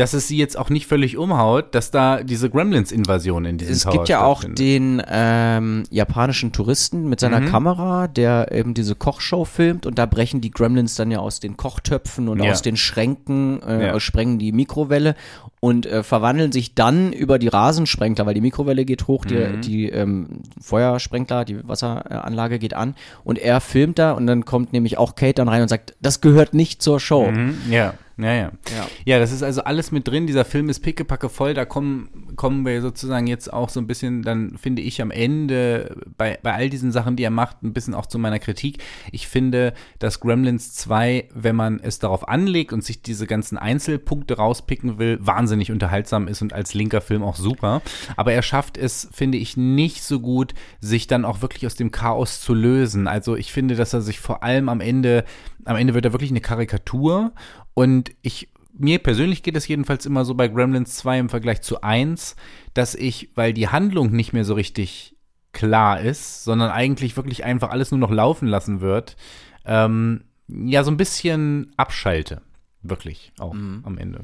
dass 0.00 0.14
es 0.14 0.26
sie 0.26 0.38
jetzt 0.38 0.56
auch 0.56 0.70
nicht 0.70 0.86
völlig 0.86 1.18
umhaut, 1.18 1.74
dass 1.74 1.90
da 1.90 2.22
diese 2.22 2.48
Gremlins-Invasion 2.48 3.44
in 3.44 3.58
diesem 3.58 3.74
Es 3.74 3.82
Tower 3.82 3.92
gibt 3.92 4.08
ja 4.08 4.24
auch 4.24 4.44
den 4.44 5.02
ähm, 5.06 5.82
japanischen 5.90 6.52
Touristen 6.52 7.06
mit 7.06 7.20
seiner 7.20 7.40
mhm. 7.40 7.50
Kamera, 7.50 8.08
der 8.08 8.50
eben 8.50 8.72
diese 8.72 8.94
Kochshow 8.94 9.44
filmt 9.44 9.84
und 9.84 9.98
da 9.98 10.06
brechen 10.06 10.40
die 10.40 10.50
Gremlins 10.50 10.94
dann 10.94 11.10
ja 11.10 11.18
aus 11.18 11.38
den 11.38 11.58
Kochtöpfen 11.58 12.28
und 12.28 12.42
ja. 12.42 12.50
aus 12.50 12.62
den 12.62 12.78
Schränken, 12.78 13.62
äh, 13.62 13.88
ja. 13.88 14.00
sprengen 14.00 14.38
die 14.38 14.52
Mikrowelle 14.52 15.16
und 15.60 15.84
äh, 15.84 16.02
verwandeln 16.02 16.50
sich 16.50 16.74
dann 16.74 17.12
über 17.12 17.38
die 17.38 17.48
Rasensprenkler, 17.48 18.24
weil 18.24 18.32
die 18.32 18.40
Mikrowelle 18.40 18.86
geht 18.86 19.06
hoch, 19.06 19.26
die, 19.26 19.34
mhm. 19.34 19.60
die 19.60 19.90
ähm, 19.90 20.40
Feuersprenkler, 20.58 21.44
die 21.44 21.68
Wasseranlage 21.68 22.58
geht 22.58 22.72
an 22.72 22.94
und 23.22 23.38
er 23.38 23.60
filmt 23.60 23.98
da 23.98 24.12
und 24.12 24.26
dann 24.26 24.46
kommt 24.46 24.72
nämlich 24.72 24.96
auch 24.96 25.14
Kate 25.14 25.34
dann 25.34 25.48
rein 25.50 25.60
und 25.60 25.68
sagt, 25.68 25.94
das 26.00 26.22
gehört 26.22 26.54
nicht 26.54 26.80
zur 26.80 27.00
Show. 27.00 27.30
Mhm. 27.30 27.58
Ja. 27.68 27.92
Ja, 28.16 28.32
ja, 28.34 28.52
ja. 28.70 28.86
Ja, 29.04 29.18
das 29.18 29.32
ist 29.32 29.42
also 29.42 29.62
alles 29.62 29.92
mit 29.92 30.06
drin. 30.06 30.26
Dieser 30.26 30.44
Film 30.44 30.68
ist 30.68 30.80
pickepacke 30.80 31.28
voll. 31.28 31.54
Da 31.54 31.64
kommen, 31.64 32.34
kommen 32.36 32.66
wir 32.66 32.80
sozusagen 32.82 33.26
jetzt 33.26 33.52
auch 33.52 33.68
so 33.68 33.80
ein 33.80 33.86
bisschen, 33.86 34.22
dann 34.22 34.58
finde 34.58 34.82
ich 34.82 35.00
am 35.00 35.10
Ende 35.10 35.96
bei, 36.18 36.38
bei 36.42 36.52
all 36.52 36.68
diesen 36.68 36.92
Sachen, 36.92 37.16
die 37.16 37.24
er 37.24 37.30
macht, 37.30 37.62
ein 37.62 37.72
bisschen 37.72 37.94
auch 37.94 38.06
zu 38.06 38.18
meiner 38.18 38.38
Kritik. 38.38 38.82
Ich 39.10 39.28
finde, 39.28 39.72
dass 39.98 40.20
Gremlins 40.20 40.74
2, 40.74 41.28
wenn 41.34 41.56
man 41.56 41.80
es 41.80 41.98
darauf 41.98 42.28
anlegt 42.28 42.72
und 42.72 42.84
sich 42.84 43.02
diese 43.02 43.26
ganzen 43.26 43.56
Einzelpunkte 43.58 44.36
rauspicken 44.36 44.98
will, 44.98 45.18
wahnsinnig 45.20 45.72
unterhaltsam 45.72 46.28
ist 46.28 46.42
und 46.42 46.52
als 46.52 46.74
linker 46.74 47.00
Film 47.00 47.22
auch 47.22 47.36
super. 47.36 47.82
Aber 48.16 48.32
er 48.32 48.42
schafft 48.42 48.76
es, 48.76 49.08
finde 49.12 49.38
ich, 49.38 49.56
nicht 49.56 50.02
so 50.02 50.20
gut, 50.20 50.54
sich 50.80 51.06
dann 51.06 51.24
auch 51.24 51.42
wirklich 51.42 51.66
aus 51.66 51.74
dem 51.74 51.90
Chaos 51.90 52.40
zu 52.40 52.54
lösen. 52.54 53.08
Also 53.08 53.36
ich 53.36 53.52
finde, 53.52 53.76
dass 53.76 53.94
er 53.94 54.02
sich 54.02 54.20
vor 54.20 54.42
allem 54.42 54.68
am 54.68 54.80
Ende, 54.80 55.24
am 55.64 55.76
Ende 55.76 55.94
wird 55.94 56.04
er 56.04 56.12
wirklich 56.12 56.30
eine 56.30 56.40
Karikatur 56.40 57.32
und 57.74 58.12
ich, 58.22 58.48
mir 58.72 58.98
persönlich 58.98 59.42
geht 59.42 59.56
es 59.56 59.68
jedenfalls 59.68 60.06
immer 60.06 60.24
so 60.24 60.34
bei 60.34 60.48
Gremlins 60.48 60.96
2 60.96 61.18
im 61.18 61.28
Vergleich 61.28 61.62
zu 61.62 61.82
1, 61.82 62.36
dass 62.74 62.94
ich, 62.94 63.30
weil 63.34 63.52
die 63.52 63.68
Handlung 63.68 64.10
nicht 64.12 64.32
mehr 64.32 64.44
so 64.44 64.54
richtig 64.54 65.16
klar 65.52 66.00
ist, 66.00 66.44
sondern 66.44 66.70
eigentlich 66.70 67.16
wirklich 67.16 67.44
einfach 67.44 67.70
alles 67.70 67.90
nur 67.90 67.98
noch 67.98 68.10
laufen 68.10 68.46
lassen 68.46 68.80
wird, 68.80 69.16
ähm, 69.64 70.24
ja, 70.48 70.84
so 70.84 70.90
ein 70.90 70.96
bisschen 70.96 71.72
abschalte. 71.76 72.42
Wirklich 72.82 73.32
auch 73.38 73.52
mhm. 73.52 73.82
am 73.84 73.98
Ende. 73.98 74.22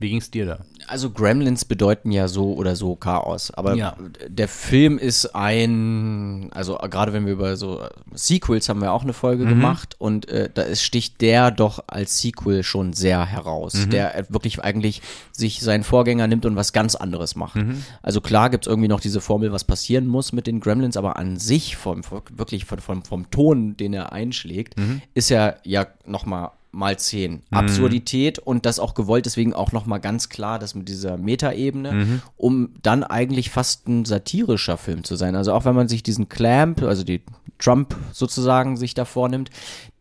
Wie 0.00 0.08
ging 0.08 0.18
es 0.18 0.30
dir 0.30 0.46
da? 0.46 0.58
Also 0.86 1.10
Gremlins 1.10 1.66
bedeuten 1.66 2.10
ja 2.10 2.26
so 2.26 2.54
oder 2.54 2.74
so 2.74 2.96
Chaos, 2.96 3.50
aber 3.50 3.74
ja. 3.74 3.94
der 4.26 4.48
Film 4.48 4.96
ist 4.96 5.36
ein, 5.36 6.48
also 6.52 6.78
gerade 6.78 7.12
wenn 7.12 7.26
wir 7.26 7.34
über 7.34 7.56
so 7.58 7.82
Sequels 8.14 8.70
haben 8.70 8.80
wir 8.80 8.92
auch 8.92 9.02
eine 9.02 9.12
Folge 9.12 9.44
mhm. 9.44 9.50
gemacht 9.50 9.96
und 9.98 10.26
äh, 10.30 10.48
da 10.52 10.62
ist, 10.62 10.82
sticht 10.82 11.20
der 11.20 11.50
doch 11.50 11.84
als 11.86 12.18
Sequel 12.18 12.62
schon 12.62 12.94
sehr 12.94 13.26
heraus, 13.26 13.74
mhm. 13.74 13.90
der 13.90 14.24
wirklich 14.30 14.64
eigentlich 14.64 15.02
sich 15.32 15.60
seinen 15.60 15.84
Vorgänger 15.84 16.26
nimmt 16.26 16.46
und 16.46 16.56
was 16.56 16.72
ganz 16.72 16.94
anderes 16.94 17.36
macht. 17.36 17.56
Mhm. 17.56 17.84
Also 18.00 18.22
klar 18.22 18.48
gibt 18.48 18.66
es 18.66 18.70
irgendwie 18.70 18.88
noch 18.88 19.00
diese 19.00 19.20
Formel, 19.20 19.52
was 19.52 19.64
passieren 19.64 20.06
muss 20.06 20.32
mit 20.32 20.46
den 20.46 20.60
Gremlins, 20.60 20.96
aber 20.96 21.18
an 21.18 21.36
sich 21.36 21.76
vom 21.76 22.00
wirklich 22.30 22.64
vom, 22.64 22.78
vom, 22.78 23.04
vom 23.04 23.30
Ton, 23.30 23.76
den 23.76 23.92
er 23.92 24.12
einschlägt, 24.12 24.78
mhm. 24.78 25.02
ist 25.12 25.30
er 25.30 25.58
ja 25.62 25.86
nochmal 26.06 26.52
mal 26.72 26.98
zehn. 26.98 27.32
Mhm. 27.32 27.40
Absurdität 27.50 28.38
und 28.38 28.66
das 28.66 28.78
auch 28.78 28.94
gewollt, 28.94 29.26
deswegen 29.26 29.54
auch 29.54 29.72
nochmal 29.72 30.00
ganz 30.00 30.28
klar, 30.28 30.58
das 30.58 30.74
mit 30.74 30.88
dieser 30.88 31.16
Metaebene, 31.16 31.92
mhm. 31.92 32.22
um 32.36 32.74
dann 32.82 33.02
eigentlich 33.04 33.50
fast 33.50 33.88
ein 33.88 34.04
satirischer 34.04 34.76
Film 34.76 35.04
zu 35.04 35.16
sein. 35.16 35.36
Also 35.36 35.52
auch 35.52 35.64
wenn 35.64 35.74
man 35.74 35.88
sich 35.88 36.02
diesen 36.02 36.28
Clamp, 36.28 36.82
also 36.82 37.04
die 37.04 37.22
Trump 37.58 37.96
sozusagen 38.12 38.76
sich 38.76 38.94
da 38.94 39.04
vornimmt, 39.04 39.50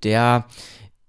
der 0.04 0.46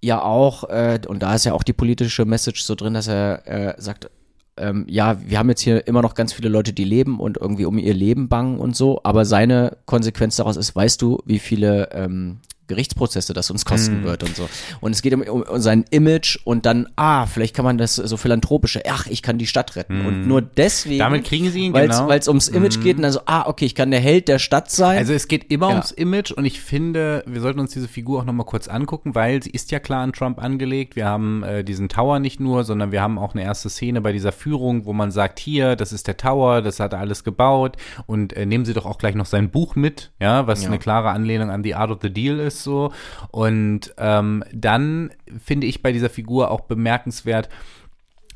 ja 0.00 0.22
auch, 0.22 0.64
äh, 0.64 1.00
und 1.06 1.22
da 1.22 1.34
ist 1.34 1.44
ja 1.44 1.52
auch 1.52 1.62
die 1.62 1.72
politische 1.72 2.24
Message 2.24 2.62
so 2.62 2.74
drin, 2.74 2.94
dass 2.94 3.06
er 3.06 3.46
äh, 3.46 3.74
sagt, 3.80 4.10
ähm, 4.56 4.84
ja, 4.88 5.16
wir 5.26 5.38
haben 5.38 5.48
jetzt 5.48 5.62
hier 5.62 5.86
immer 5.86 6.02
noch 6.02 6.14
ganz 6.14 6.32
viele 6.32 6.48
Leute, 6.48 6.72
die 6.72 6.84
leben 6.84 7.20
und 7.20 7.38
irgendwie 7.38 7.64
um 7.64 7.78
ihr 7.78 7.94
Leben 7.94 8.28
bangen 8.28 8.58
und 8.58 8.76
so, 8.76 9.00
aber 9.04 9.24
seine 9.24 9.78
Konsequenz 9.86 10.36
daraus 10.36 10.56
ist, 10.56 10.74
weißt 10.74 11.00
du, 11.00 11.18
wie 11.24 11.38
viele 11.38 11.90
ähm, 11.92 12.40
Gerichtsprozesse 12.70 13.34
das 13.34 13.50
uns 13.50 13.64
kosten 13.64 14.02
mm. 14.02 14.04
wird 14.04 14.22
und 14.22 14.36
so. 14.36 14.48
Und 14.80 14.92
es 14.92 15.02
geht 15.02 15.12
um, 15.12 15.22
um, 15.22 15.44
sein 15.60 15.84
Image 15.90 16.38
und 16.44 16.64
dann, 16.64 16.88
ah, 16.96 17.26
vielleicht 17.26 17.54
kann 17.54 17.64
man 17.64 17.76
das 17.76 17.96
so 17.96 18.16
philanthropische, 18.16 18.82
ach, 18.88 19.06
ich 19.08 19.22
kann 19.22 19.38
die 19.38 19.46
Stadt 19.46 19.76
retten. 19.76 20.02
Mm. 20.02 20.06
Und 20.06 20.26
nur 20.26 20.40
deswegen. 20.40 20.98
Damit 20.98 21.24
kriegen 21.24 21.50
sie 21.50 21.60
ihn, 21.60 21.72
weil's, 21.72 21.98
genau. 21.98 22.08
Weil 22.08 22.20
es 22.20 22.28
ums 22.28 22.48
Image 22.48 22.78
mm. 22.78 22.82
geht 22.82 22.96
und 22.96 23.02
dann 23.02 23.12
so, 23.12 23.20
ah, 23.26 23.46
okay, 23.46 23.66
ich 23.66 23.74
kann 23.74 23.90
der 23.90 24.00
Held 24.00 24.28
der 24.28 24.38
Stadt 24.38 24.70
sein. 24.70 24.98
Also 24.98 25.12
es 25.12 25.28
geht 25.28 25.50
immer 25.50 25.68
ja. 25.68 25.74
ums 25.74 25.90
Image 25.90 26.30
und 26.30 26.44
ich 26.44 26.60
finde, 26.60 27.24
wir 27.26 27.40
sollten 27.40 27.60
uns 27.60 27.72
diese 27.72 27.88
Figur 27.88 28.20
auch 28.20 28.24
nochmal 28.24 28.46
kurz 28.46 28.68
angucken, 28.68 29.14
weil 29.14 29.42
sie 29.42 29.50
ist 29.50 29.70
ja 29.72 29.80
klar 29.80 30.02
an 30.02 30.12
Trump 30.12 30.42
angelegt. 30.42 30.96
Wir 30.96 31.06
haben 31.06 31.42
äh, 31.42 31.64
diesen 31.64 31.88
Tower 31.88 32.20
nicht 32.20 32.40
nur, 32.40 32.64
sondern 32.64 32.92
wir 32.92 33.02
haben 33.02 33.18
auch 33.18 33.34
eine 33.34 33.42
erste 33.42 33.68
Szene 33.68 34.00
bei 34.00 34.12
dieser 34.12 34.32
Führung, 34.32 34.86
wo 34.86 34.92
man 34.92 35.10
sagt, 35.10 35.38
hier, 35.38 35.76
das 35.76 35.92
ist 35.92 36.06
der 36.06 36.16
Tower, 36.16 36.62
das 36.62 36.80
hat 36.80 36.92
er 36.92 37.00
alles 37.00 37.24
gebaut 37.24 37.76
und 38.06 38.32
äh, 38.32 38.46
nehmen 38.46 38.64
Sie 38.64 38.74
doch 38.74 38.86
auch 38.86 38.98
gleich 38.98 39.14
noch 39.14 39.26
sein 39.26 39.50
Buch 39.50 39.74
mit, 39.74 40.12
ja, 40.20 40.46
was 40.46 40.62
ja. 40.62 40.68
eine 40.68 40.78
klare 40.78 41.10
Anlehnung 41.10 41.50
an 41.50 41.64
The 41.64 41.74
Art 41.74 41.90
of 41.90 41.98
the 42.02 42.12
Deal 42.12 42.38
ist 42.38 42.59
so. 42.62 42.92
Und 43.30 43.94
ähm, 43.98 44.44
dann 44.52 45.10
finde 45.42 45.66
ich 45.66 45.82
bei 45.82 45.92
dieser 45.92 46.10
Figur 46.10 46.50
auch 46.50 46.62
bemerkenswert, 46.62 47.48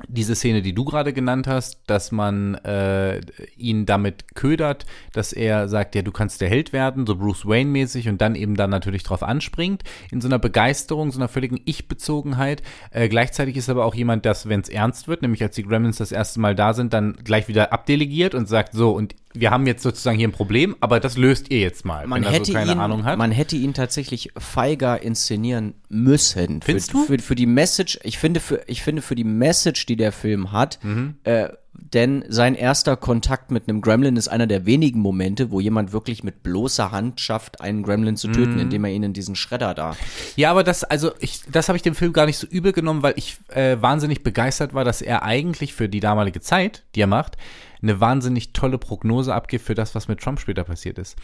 diese 0.09 0.35
Szene, 0.35 0.61
die 0.61 0.75
du 0.75 0.85
gerade 0.85 1.13
genannt 1.13 1.47
hast, 1.47 1.79
dass 1.87 2.11
man 2.11 2.57
äh, 2.57 3.21
ihn 3.57 3.87
damit 3.87 4.35
ködert, 4.35 4.87
dass 5.13 5.33
er 5.33 5.69
sagt, 5.69 5.95
ja, 5.95 6.03
du 6.03 6.11
kannst 6.11 6.41
der 6.41 6.49
Held 6.49 6.73
werden, 6.73 7.07
so 7.07 7.15
Bruce 7.15 7.47
Wayne-mäßig 7.47 8.09
und 8.09 8.21
dann 8.21 8.35
eben 8.35 8.57
dann 8.57 8.71
natürlich 8.71 9.05
drauf 9.05 9.23
anspringt, 9.23 9.85
in 10.11 10.21
so 10.21 10.27
einer 10.27 10.41
Begeisterung, 10.41 11.13
so 11.13 11.21
einer 11.21 11.29
völligen 11.29 11.61
Ich-Bezogenheit. 11.65 12.63
Äh, 12.91 13.09
gleichzeitig 13.09 13.57
ist 13.57 13.71
aber 13.71 13.85
auch 13.85 13.95
jemand, 13.95 14.27
das, 14.27 14.49
wenn 14.49 14.61
es 14.61 14.69
ernst 14.69 15.07
wird, 15.07 15.23
nämlich 15.23 15.43
als 15.43 15.55
die 15.55 15.63
Gremlins 15.63 15.99
das 15.99 16.11
erste 16.11 16.41
Mal 16.41 16.57
da 16.57 16.75
sind, 16.75 16.93
dann 16.93 17.17
gleich 17.23 17.47
wieder 17.47 17.73
abdelegiert 17.73 18.35
und 18.35 18.49
sagt, 18.49 18.73
so, 18.73 18.91
und 18.91 19.15
wir 19.35 19.51
haben 19.51 19.67
jetzt 19.67 19.83
sozusagen 19.83 20.17
hier 20.17 20.29
ein 20.29 20.33
Problem, 20.33 20.77
aber 20.81 21.01
das 21.01 21.17
löst 21.17 21.51
ihr 21.51 21.59
jetzt 21.59 21.85
mal, 21.85 22.07
man 22.07 22.25
wenn 22.25 22.31
hätte 22.31 22.43
er 22.43 22.47
so 22.47 22.53
keine 22.53 22.73
ihn, 22.73 22.79
Ahnung 22.79 23.05
hat. 23.05 23.19
Man 23.19 23.33
hätte 23.33 23.57
ihn 23.57 23.75
tatsächlich 23.75 24.31
feiger 24.39 25.03
inszenieren 25.03 25.75
müssen. 25.89 26.63
Findest 26.63 26.93
für, 26.93 26.99
du? 26.99 27.05
Für, 27.05 27.19
für, 27.19 27.35
die 27.35 27.47
Message, 27.47 27.99
ich 28.05 28.19
finde 28.19 28.39
für, 28.39 28.63
ich 28.69 28.83
finde 28.83 29.03
für 29.03 29.17
die 29.17 29.25
Message, 29.25 29.87
die 29.87 29.97
der 29.97 30.13
Film 30.13 30.53
hat, 30.53 30.79
mhm. 30.85 31.17
äh, 31.25 31.49
denn 31.77 32.25
sein 32.29 32.55
erster 32.55 32.97
Kontakt 32.97 33.51
mit 33.51 33.69
einem 33.69 33.81
Gremlin 33.81 34.17
ist 34.17 34.29
einer 34.29 34.47
der 34.47 34.65
wenigen 34.65 35.01
Momente, 35.01 35.51
wo 35.51 35.59
jemand 35.61 35.93
wirklich 35.93 36.23
mit 36.23 36.43
bloßer 36.43 36.93
Hand 36.93 37.21
schafft, 37.21 37.61
einen 37.61 37.83
Gremlin 37.83 38.17
zu 38.17 38.29
töten, 38.29 38.57
mm. 38.57 38.61
indem 38.61 38.85
er 38.85 38.93
ihn 38.93 39.03
in 39.03 39.13
diesen 39.13 39.35
Schredder 39.35 39.75
da. 39.75 39.97
Ja, 40.37 40.53
aber 40.53 40.63
das, 40.63 40.85
also 40.85 41.11
ich, 41.19 41.41
das 41.51 41.69
habe 41.69 41.77
ich 41.77 41.83
dem 41.83 41.97
Film 41.97 42.13
gar 42.13 42.27
nicht 42.27 42.39
so 42.39 42.47
übel 42.47 42.73
genommen, 42.73 43.03
weil 43.03 43.15
ich 43.17 43.39
äh, 43.49 43.77
wahnsinnig 43.81 44.23
begeistert 44.23 44.73
war, 44.73 44.85
dass 44.85 45.03
er 45.03 45.25
eigentlich 45.25 45.75
für 45.75 45.89
die 45.89 46.01
damalige 46.01 46.41
Zeit, 46.41 46.85
die 46.95 47.01
er 47.01 47.09
macht, 47.09 47.37
eine 47.85 48.01
wahnsinnig 48.01 48.53
tolle 48.53 48.79
Prognose 48.79 49.35
abgibt 49.35 49.65
für 49.65 49.75
das, 49.75 49.95
was 49.95 50.09
mit 50.09 50.21
Trump 50.21 50.41
später 50.41 50.65
passiert 50.65 50.99
ist. 50.99 51.17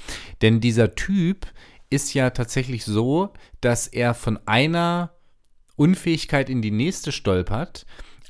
Denn 0.42 0.60
dieser 0.60 0.94
Typ 0.94 1.46
ist 1.90 2.14
ja 2.14 2.30
tatsächlich 2.30 2.84
so, 2.84 3.32
dass 3.60 3.88
er 3.88 4.14
von 4.14 4.38
einer 4.46 5.10
Unfähigkeit 5.76 6.48
in 6.48 6.62
die 6.62 6.70
nächste 6.70 7.10
stolpert, 7.10 7.86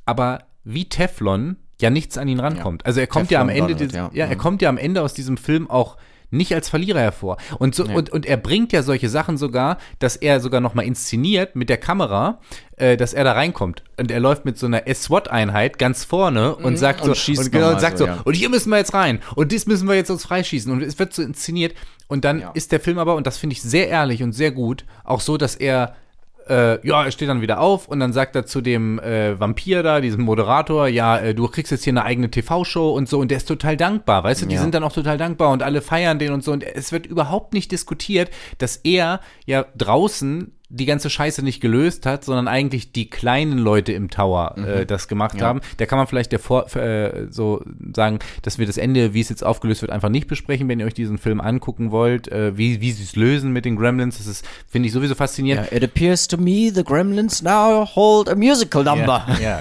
aber 0.06 0.44
wie 0.64 0.88
Teflon 0.88 1.56
ja 1.80 1.90
nichts 1.90 2.16
an 2.16 2.28
ihn 2.28 2.40
rankommt. 2.40 2.82
Ja. 2.82 2.86
Also 2.86 3.00
er 3.00 3.06
kommt 3.06 3.28
Teflon 3.28 3.48
ja 3.48 3.54
am 3.54 3.68
Ende, 3.68 3.74
Donald, 3.74 3.92
ja. 3.92 4.10
ja. 4.12 4.26
er 4.26 4.36
mhm. 4.36 4.40
kommt 4.40 4.62
ja 4.62 4.68
am 4.68 4.78
Ende 4.78 5.02
aus 5.02 5.14
diesem 5.14 5.36
Film 5.36 5.68
auch 5.68 5.96
nicht 6.30 6.54
als 6.54 6.68
Verlierer 6.68 7.00
hervor. 7.00 7.36
Und, 7.58 7.74
so, 7.74 7.84
ja. 7.84 7.94
und, 7.94 8.10
und 8.10 8.26
er 8.26 8.36
bringt 8.36 8.72
ja 8.72 8.82
solche 8.82 9.08
Sachen 9.08 9.36
sogar, 9.36 9.78
dass 9.98 10.16
er 10.16 10.40
sogar 10.40 10.60
noch 10.60 10.74
mal 10.74 10.82
inszeniert 10.82 11.56
mit 11.56 11.68
der 11.68 11.76
Kamera, 11.76 12.40
äh, 12.76 12.96
dass 12.96 13.12
er 13.12 13.24
da 13.24 13.32
reinkommt. 13.32 13.82
Und 13.98 14.10
er 14.10 14.20
läuft 14.20 14.44
mit 14.44 14.58
so 14.58 14.66
einer 14.66 14.82
SWAT-Einheit 14.92 15.78
ganz 15.78 16.04
vorne 16.04 16.54
und 16.56 16.72
mhm. 16.72 16.76
sagt 16.76 17.02
und 17.02 17.16
so, 17.16 17.32
und, 17.32 17.52
genau, 17.52 17.70
und 17.70 17.80
sagt 17.80 17.98
so, 17.98 18.06
ja. 18.06 18.20
und 18.24 18.34
hier 18.34 18.48
müssen 18.48 18.70
wir 18.70 18.78
jetzt 18.78 18.94
rein 18.94 19.20
und 19.34 19.52
dies 19.52 19.66
müssen 19.66 19.88
wir 19.88 19.94
jetzt 19.94 20.10
uns 20.10 20.24
freischießen. 20.24 20.72
Und 20.72 20.82
es 20.82 20.98
wird 20.98 21.12
so 21.12 21.22
inszeniert. 21.22 21.74
Und 22.08 22.24
dann 22.24 22.40
ja. 22.40 22.50
ist 22.54 22.72
der 22.72 22.80
Film 22.80 22.98
aber, 22.98 23.14
und 23.14 23.26
das 23.26 23.38
finde 23.38 23.54
ich 23.54 23.62
sehr 23.62 23.88
ehrlich 23.88 24.22
und 24.22 24.32
sehr 24.32 24.50
gut, 24.50 24.84
auch 25.04 25.20
so, 25.20 25.36
dass 25.36 25.54
er 25.54 25.94
äh, 26.50 26.86
ja, 26.86 27.04
er 27.04 27.10
steht 27.12 27.28
dann 27.28 27.40
wieder 27.40 27.60
auf 27.60 27.86
und 27.88 28.00
dann 28.00 28.12
sagt 28.12 28.34
er 28.34 28.44
zu 28.44 28.60
dem 28.60 28.98
äh, 28.98 29.38
Vampir 29.38 29.82
da, 29.82 30.00
diesem 30.00 30.22
Moderator, 30.22 30.88
ja, 30.88 31.16
äh, 31.18 31.34
du 31.34 31.46
kriegst 31.48 31.70
jetzt 31.70 31.84
hier 31.84 31.92
eine 31.92 32.04
eigene 32.04 32.30
TV-Show 32.30 32.90
und 32.90 33.08
so 33.08 33.20
und 33.20 33.30
der 33.30 33.38
ist 33.38 33.46
total 33.46 33.76
dankbar, 33.76 34.24
weißt 34.24 34.42
du, 34.42 34.46
die 34.46 34.56
ja. 34.56 34.60
sind 34.60 34.74
dann 34.74 34.82
auch 34.82 34.92
total 34.92 35.16
dankbar 35.16 35.50
und 35.50 35.62
alle 35.62 35.80
feiern 35.80 36.18
den 36.18 36.32
und 36.32 36.42
so 36.42 36.52
und 36.52 36.64
es 36.64 36.90
wird 36.90 37.06
überhaupt 37.06 37.54
nicht 37.54 37.70
diskutiert, 37.70 38.30
dass 38.58 38.76
er 38.76 39.20
ja 39.46 39.64
draußen 39.76 40.52
die 40.72 40.86
ganze 40.86 41.10
Scheiße 41.10 41.42
nicht 41.42 41.60
gelöst 41.60 42.06
hat, 42.06 42.24
sondern 42.24 42.46
eigentlich 42.46 42.92
die 42.92 43.10
kleinen 43.10 43.58
Leute 43.58 43.92
im 43.92 44.08
Tower 44.08 44.54
äh, 44.56 44.86
das 44.86 45.08
gemacht 45.08 45.40
Ja. 45.40 45.46
haben. 45.48 45.60
Da 45.78 45.86
kann 45.86 45.98
man 45.98 46.06
vielleicht 46.06 46.30
der 46.30 46.38
Vor 46.38 46.74
äh, 46.76 47.26
so 47.30 47.62
sagen, 47.94 48.20
dass 48.42 48.58
wir 48.58 48.66
das 48.66 48.76
Ende, 48.76 49.12
wie 49.12 49.20
es 49.20 49.28
jetzt 49.28 49.44
aufgelöst 49.44 49.82
wird, 49.82 49.90
einfach 49.90 50.08
nicht 50.10 50.28
besprechen, 50.28 50.68
wenn 50.68 50.78
ihr 50.78 50.86
euch 50.86 50.94
diesen 50.94 51.18
Film 51.18 51.40
angucken 51.40 51.90
wollt, 51.90 52.28
äh, 52.28 52.56
wie, 52.56 52.80
wie 52.80 52.92
sie 52.92 53.02
es 53.02 53.16
lösen 53.16 53.52
mit 53.52 53.64
den 53.64 53.74
Gremlins. 53.74 54.18
Das 54.18 54.28
ist, 54.28 54.46
finde 54.68 54.86
ich, 54.86 54.92
sowieso 54.92 55.16
faszinierend. 55.16 55.70
Ja, 55.72 55.76
it 55.76 55.82
appears 55.82 56.28
to 56.28 56.36
me 56.36 56.70
the 56.72 56.84
Gremlins 56.84 57.42
now 57.42 57.84
hold 57.84 58.28
a 58.28 58.36
musical 58.36 58.84
number. 58.84 59.26
Ja, 59.40 59.58
ja. 59.58 59.60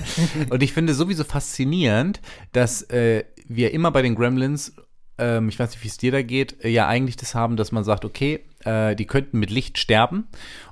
Und 0.51 0.61
ich 0.61 0.73
finde 0.73 0.93
sowieso 0.93 1.23
faszinierend, 1.23 2.21
dass 2.51 2.83
äh, 2.83 3.23
wir 3.47 3.73
immer 3.73 3.89
bei 3.91 4.03
den 4.03 4.13
Gremlins, 4.13 4.73
ähm, 5.17 5.49
ich 5.49 5.57
weiß 5.57 5.71
nicht, 5.71 5.83
wie 5.83 5.87
es 5.87 5.97
dir 5.97 6.11
da 6.11 6.21
geht, 6.21 6.63
äh, 6.63 6.69
ja 6.69 6.87
eigentlich 6.87 7.15
das 7.17 7.33
haben, 7.33 7.57
dass 7.57 7.71
man 7.71 7.83
sagt, 7.83 8.05
okay, 8.05 8.41
äh, 8.63 8.95
die 8.95 9.05
könnten 9.05 9.39
mit 9.39 9.49
Licht 9.49 9.77
sterben 9.79 10.27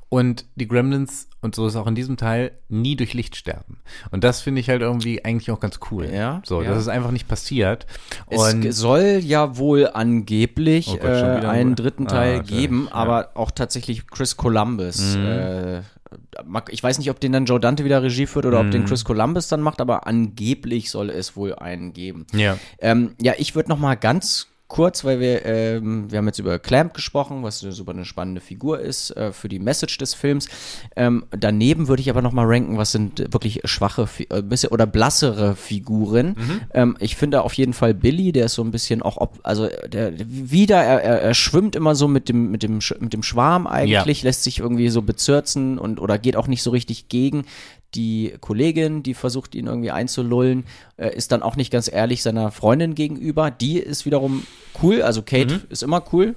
und 0.09 0.45
die 0.55 0.67
Gremlins, 0.67 1.27
und 1.41 1.53
so 1.55 1.65
ist 1.67 1.73
es 1.73 1.77
auch 1.77 1.87
in 1.87 1.95
diesem 1.95 2.15
Teil, 2.17 2.51
nie 2.69 2.95
durch 2.95 3.13
Licht 3.13 3.35
sterben. 3.35 3.79
Und 4.11 4.23
das 4.23 4.41
finde 4.41 4.61
ich 4.61 4.69
halt 4.69 4.81
irgendwie 4.81 5.23
eigentlich 5.25 5.51
auch 5.51 5.59
ganz 5.59 5.79
cool. 5.91 6.09
Ja, 6.11 6.41
So, 6.45 6.61
ja. 6.61 6.69
das 6.69 6.79
ist 6.79 6.87
einfach 6.87 7.11
nicht 7.11 7.27
passiert. 7.27 7.85
Es 8.29 8.53
Und 8.53 8.61
ge- 8.61 8.71
soll 8.71 9.19
ja 9.21 9.57
wohl 9.57 9.89
angeblich 9.93 10.87
Oh 10.89 10.97
Gott, 10.97 11.03
äh, 11.09 11.23
einen 11.23 11.45
ein- 11.45 11.75
dritten 11.75 12.07
Ah, 12.07 12.11
Teil 12.11 12.39
okay. 12.39 12.47
geben, 12.47 12.87
Ja. 12.89 12.95
aber 12.95 13.31
auch 13.35 13.51
tatsächlich 13.51 14.07
Chris 14.07 14.37
Columbus. 14.37 15.15
Mhm. 15.15 15.25
Äh, 15.25 15.81
ich 16.69 16.81
weiß 16.81 16.97
nicht, 16.99 17.09
ob 17.09 17.19
den 17.19 17.33
dann 17.33 17.45
Joe 17.45 17.59
Dante 17.59 17.83
wieder 17.83 18.01
Regie 18.01 18.27
führt 18.27 18.45
oder 18.45 18.59
ob 18.61 18.67
Mhm. 18.67 18.71
den 18.71 18.85
Chris 18.85 19.03
Columbus 19.03 19.49
dann 19.49 19.61
macht, 19.61 19.81
aber 19.81 20.07
angeblich 20.07 20.89
soll 20.89 21.09
es 21.09 21.35
wohl 21.35 21.53
einen 21.55 21.91
geben. 21.93 22.25
ja. 22.33 22.57
Ähm, 22.79 23.11
ja, 23.21 23.33
ich 23.37 23.55
würde 23.55 23.69
noch 23.69 23.79
mal 23.79 23.95
ganz 23.95 24.47
kurz, 24.67 25.05
weil 25.05 25.19
wir, 25.19 25.45
ähm, 25.45 26.11
wir 26.11 26.17
haben 26.17 26.27
jetzt 26.27 26.39
über 26.39 26.59
Clamp 26.59 26.93
gesprochen, 26.93 27.43
was 27.43 27.63
eine 27.63 27.71
super 27.71 27.91
eine 27.91 28.05
spannende 28.05 28.41
Figur 28.41 28.79
ist 28.79 29.11
äh, 29.11 29.31
für 29.31 29.47
die 29.47 29.59
Message 29.59 29.97
des 29.97 30.13
Films. 30.13 30.49
Ähm, 30.95 31.25
daneben 31.31 31.87
würde 31.87 32.01
ich 32.01 32.09
aber 32.09 32.21
noch 32.21 32.33
mal 32.33 32.45
ranken, 32.45 32.77
was 32.77 32.91
sind 32.91 33.33
wirklich 33.33 33.61
schwache 33.65 34.09
äh, 34.29 34.41
bisschen 34.41 34.71
oder 34.71 34.85
blassere 34.85 35.55
Figuren. 35.55 36.35
Ähm, 36.73 36.97
ich 36.99 37.15
finde 37.15 37.41
auf 37.43 37.53
jeden 37.53 37.73
Fall 37.73 37.93
Billy, 37.93 38.31
der 38.31 38.45
ist 38.45 38.55
so 38.55 38.63
ein 38.63 38.71
bisschen 38.71 39.01
auch, 39.01 39.17
ob, 39.17 39.39
also 39.43 39.69
der 39.87 40.13
wieder, 40.17 40.77
er, 40.83 41.01
er, 41.01 41.21
er 41.21 41.33
schwimmt 41.33 41.75
immer 41.75 41.95
so 41.95 42.07
mit 42.07 42.27
dem 42.27 42.51
mit 42.51 42.63
dem 42.63 42.79
mit 42.99 43.13
dem 43.13 43.23
Schwarm 43.23 43.67
eigentlich, 43.67 44.23
lässt 44.23 44.43
sich 44.43 44.59
irgendwie 44.59 44.89
so 44.89 45.01
bezirzen 45.01 45.77
und 45.77 45.99
oder 45.99 46.17
geht 46.17 46.35
auch 46.35 46.47
nicht 46.47 46.63
so 46.63 46.71
richtig 46.71 47.07
gegen. 47.07 47.45
Die 47.95 48.33
Kollegin, 48.41 49.01
die 49.01 49.13
versucht 49.13 49.55
ihn 49.55 49.67
irgendwie 49.67 49.91
einzulullen, 49.91 50.65
äh, 50.97 51.15
ist 51.15 51.31
dann 51.31 51.41
auch 51.41 51.55
nicht 51.55 51.71
ganz 51.71 51.91
ehrlich 51.91 52.21
seiner 52.21 52.51
Freundin 52.51 52.95
gegenüber. 52.95 53.49
Die 53.49 53.79
ist 53.79 54.05
wiederum 54.05 54.43
cool, 54.83 55.01
also 55.01 55.21
Kate 55.21 55.55
Mhm. 55.55 55.61
ist 55.69 55.83
immer 55.83 56.03
cool. 56.11 56.35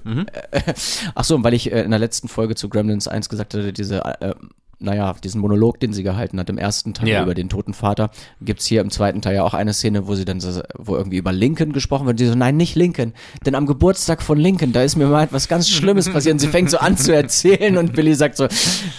Äh, 0.51 0.73
ach 1.15 1.23
so, 1.23 1.35
und 1.35 1.43
weil 1.43 1.53
ich 1.53 1.71
äh, 1.71 1.81
in 1.83 1.91
der 1.91 1.99
letzten 1.99 2.27
Folge 2.29 2.55
zu 2.55 2.69
Gremlins 2.69 3.07
1 3.07 3.27
gesagt 3.29 3.53
hatte, 3.53 3.73
diese, 3.73 4.03
äh, 4.05 4.33
naja, 4.81 5.15
diesen 5.23 5.39
Monolog, 5.41 5.79
den 5.79 5.93
sie 5.93 6.03
gehalten 6.03 6.39
hat 6.39 6.49
im 6.49 6.57
ersten 6.57 6.93
Teil 6.93 7.07
Ja. 7.09 7.23
über 7.23 7.33
den 7.33 7.49
toten 7.49 7.73
Vater, 7.73 8.11
gibt's 8.41 8.65
hier 8.65 8.81
im 8.81 8.89
zweiten 8.89 9.21
Teil 9.21 9.35
ja 9.35 9.43
auch 9.43 9.53
eine 9.53 9.73
Szene, 9.73 10.07
wo 10.07 10.15
sie 10.15 10.25
dann 10.25 10.39
so, 10.39 10.61
wo 10.77 10.95
irgendwie 10.95 11.17
über 11.17 11.31
Lincoln 11.31 11.71
gesprochen 11.73 12.05
wird. 12.07 12.13
Und 12.13 12.19
die 12.19 12.25
so, 12.27 12.35
nein, 12.35 12.57
nicht 12.57 12.75
Lincoln, 12.75 13.13
denn 13.45 13.55
am 13.55 13.65
Geburtstag 13.65 14.21
von 14.21 14.37
Lincoln, 14.37 14.73
da 14.73 14.83
ist 14.83 14.95
mir 14.95 15.05
mal 15.07 15.23
etwas 15.23 15.47
ganz 15.47 15.69
Schlimmes 15.69 16.09
passiert. 16.09 16.33
Und 16.33 16.39
sie 16.39 16.47
fängt 16.47 16.69
so 16.69 16.77
an 16.79 16.97
zu 16.97 17.13
erzählen 17.15 17.77
und 17.77 17.93
Billy 17.93 18.13
sagt 18.15 18.37
so, 18.37 18.47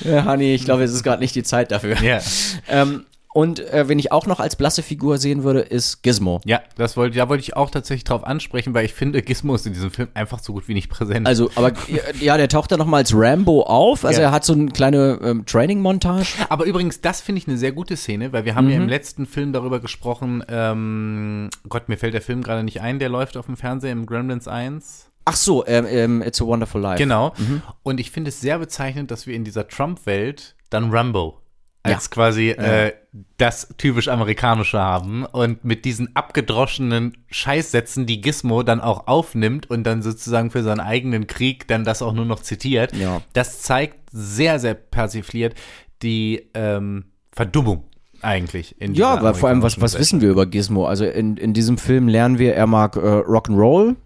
Honey, 0.05 0.55
ich 0.55 0.65
glaube, 0.65 0.85
es 0.85 0.93
ist 0.93 1.03
gerade 1.03 1.21
nicht 1.21 1.35
die 1.35 1.43
Zeit 1.43 1.71
dafür. 1.73 2.01
Ja. 2.03 2.21
Ähm, 2.69 3.05
und 3.35 3.61
äh, 3.61 3.89
wen 3.89 3.99
ich 3.99 4.13
auch 4.13 4.27
noch 4.27 4.41
als 4.41 4.57
blasse 4.57 4.83
Figur 4.83 5.19
sehen 5.19 5.43
würde, 5.45 5.61
ist 5.61 6.03
Gizmo. 6.03 6.41
Ja, 6.45 6.61
das 6.77 6.97
wollte, 6.97 7.17
da 7.17 7.29
wollte 7.29 7.43
ich 7.43 7.57
auch 7.57 7.71
tatsächlich 7.71 8.05
drauf 8.05 8.25
ansprechen, 8.25 8.75
weil 8.75 8.85
ich 8.85 8.93
finde, 8.95 9.23
Gizmo 9.23 9.55
ist 9.55 9.67
in 9.67 9.73
diesem 9.73 9.91
Film 9.91 10.09
einfach 10.15 10.39
so 10.41 10.53
gut 10.53 10.69
wie 10.69 10.75
nicht 10.75 10.91
präsent. 10.91 11.27
Also, 11.27 11.51
aber 11.55 11.73
ja, 12.21 12.37
der 12.37 12.49
taucht 12.49 12.73
dann 12.73 12.79
noch 12.79 12.87
mal 12.87 12.99
als 12.99 13.13
Rambo 13.15 13.63
auf. 13.63 14.05
Also 14.05 14.21
Ja. 14.21 14.29
er 14.29 14.33
hat 14.33 14.45
so 14.45 14.53
eine 14.53 14.67
kleine 14.67 15.19
ähm, 15.23 15.47
Training-Montage. 15.47 16.27
Aber 16.49 16.65
übrigens, 16.67 17.01
das 17.01 17.21
finde 17.21 17.41
ich 17.41 17.49
eine 17.49 17.57
sehr 17.59 17.73
gute 17.73 17.97
Szene, 17.97 18.33
weil 18.33 18.45
wir 18.45 18.55
haben 18.55 18.69
ja 18.69 18.77
Mhm. 18.77 18.83
im 18.83 18.89
letzten 18.89 19.27
Film 19.27 19.53
darüber 19.53 19.81
gesprochen, 19.81 20.45
ähm, 20.49 21.49
Gott, 21.69 21.89
mir 21.89 21.97
fällt 21.97 22.15
der 22.15 22.23
Film 22.23 22.43
gerade 22.43 22.63
nicht 22.65 22.81
ein, 22.81 22.99
der 22.99 23.09
läuft 23.09 23.37
auf 23.37 23.47
dem 23.47 23.57
Fernseher 23.57 23.93
im 23.93 24.07
Gremlins 24.07 24.49
1. 24.49 25.07
Ach 25.25 25.37
so, 25.37 25.65
ähm, 25.67 25.87
ähm, 25.89 26.23
It's 26.23 26.43
a 26.43 26.45
Wonderful 26.47 26.81
Life. 26.81 26.99
Genau. 26.99 27.33
Mhm. 27.39 27.63
Und 27.83 28.01
ich 28.01 28.11
finde 28.11 28.31
es 28.31 28.41
sehr 28.41 28.59
bezeichnend, 28.59 29.11
dass 29.11 29.27
wir 29.27 29.35
in 29.35 29.45
dieser 29.45 29.69
Trump-Welt 29.69 30.55
dann 30.71 30.91
Rambo 30.91 31.39
als 31.83 32.05
Ja. 32.05 32.11
quasi 32.11 32.51
äh, 32.51 32.93
das 33.37 33.75
typisch 33.77 34.09
amerikanische 34.09 34.79
haben 34.79 35.25
und 35.25 35.65
mit 35.65 35.85
diesen 35.85 36.15
abgedroschenen 36.17 37.17
Scheißsätzen, 37.31 38.07
die 38.07 38.21
Gizmo 38.21 38.63
dann 38.63 38.81
auch 38.81 39.07
aufnimmt 39.07 39.69
und 39.69 39.85
dann 39.85 40.03
sozusagen 40.03 40.51
für 40.51 40.63
seinen 40.63 40.81
eigenen 40.81 41.27
Krieg 41.27 41.67
dann 41.69 41.85
das 41.85 42.03
auch 42.03 42.13
nur 42.13 42.25
noch 42.25 42.41
zitiert. 42.41 42.95
Ja. 42.95 43.21
Das 43.33 43.63
zeigt 43.63 43.99
sehr, 44.13 44.59
sehr 44.59 44.75
persifliert 44.75 45.55
die 46.03 46.51
ähm, 46.55 47.07
Verdummung 47.33 47.85
eigentlich. 48.23 48.75
In 48.81 48.95
Ja, 48.95 49.11
aber 49.11 49.35
vor 49.35 49.49
allem, 49.49 49.63
was, 49.63 49.81
was 49.81 49.99
wissen 49.99 50.21
wir 50.21 50.31
über 50.31 50.47
Gizmo? 50.47 50.87
Also 50.87 51.05
in, 51.05 51.37
in 51.37 51.53
diesem 51.53 51.79
Film 51.79 52.09
lernen 52.09 52.39
wir, 52.39 52.55
er 52.55 52.67
mag 52.67 52.97
äh, 52.97 53.01
Rock'n'Roll, 53.01 53.97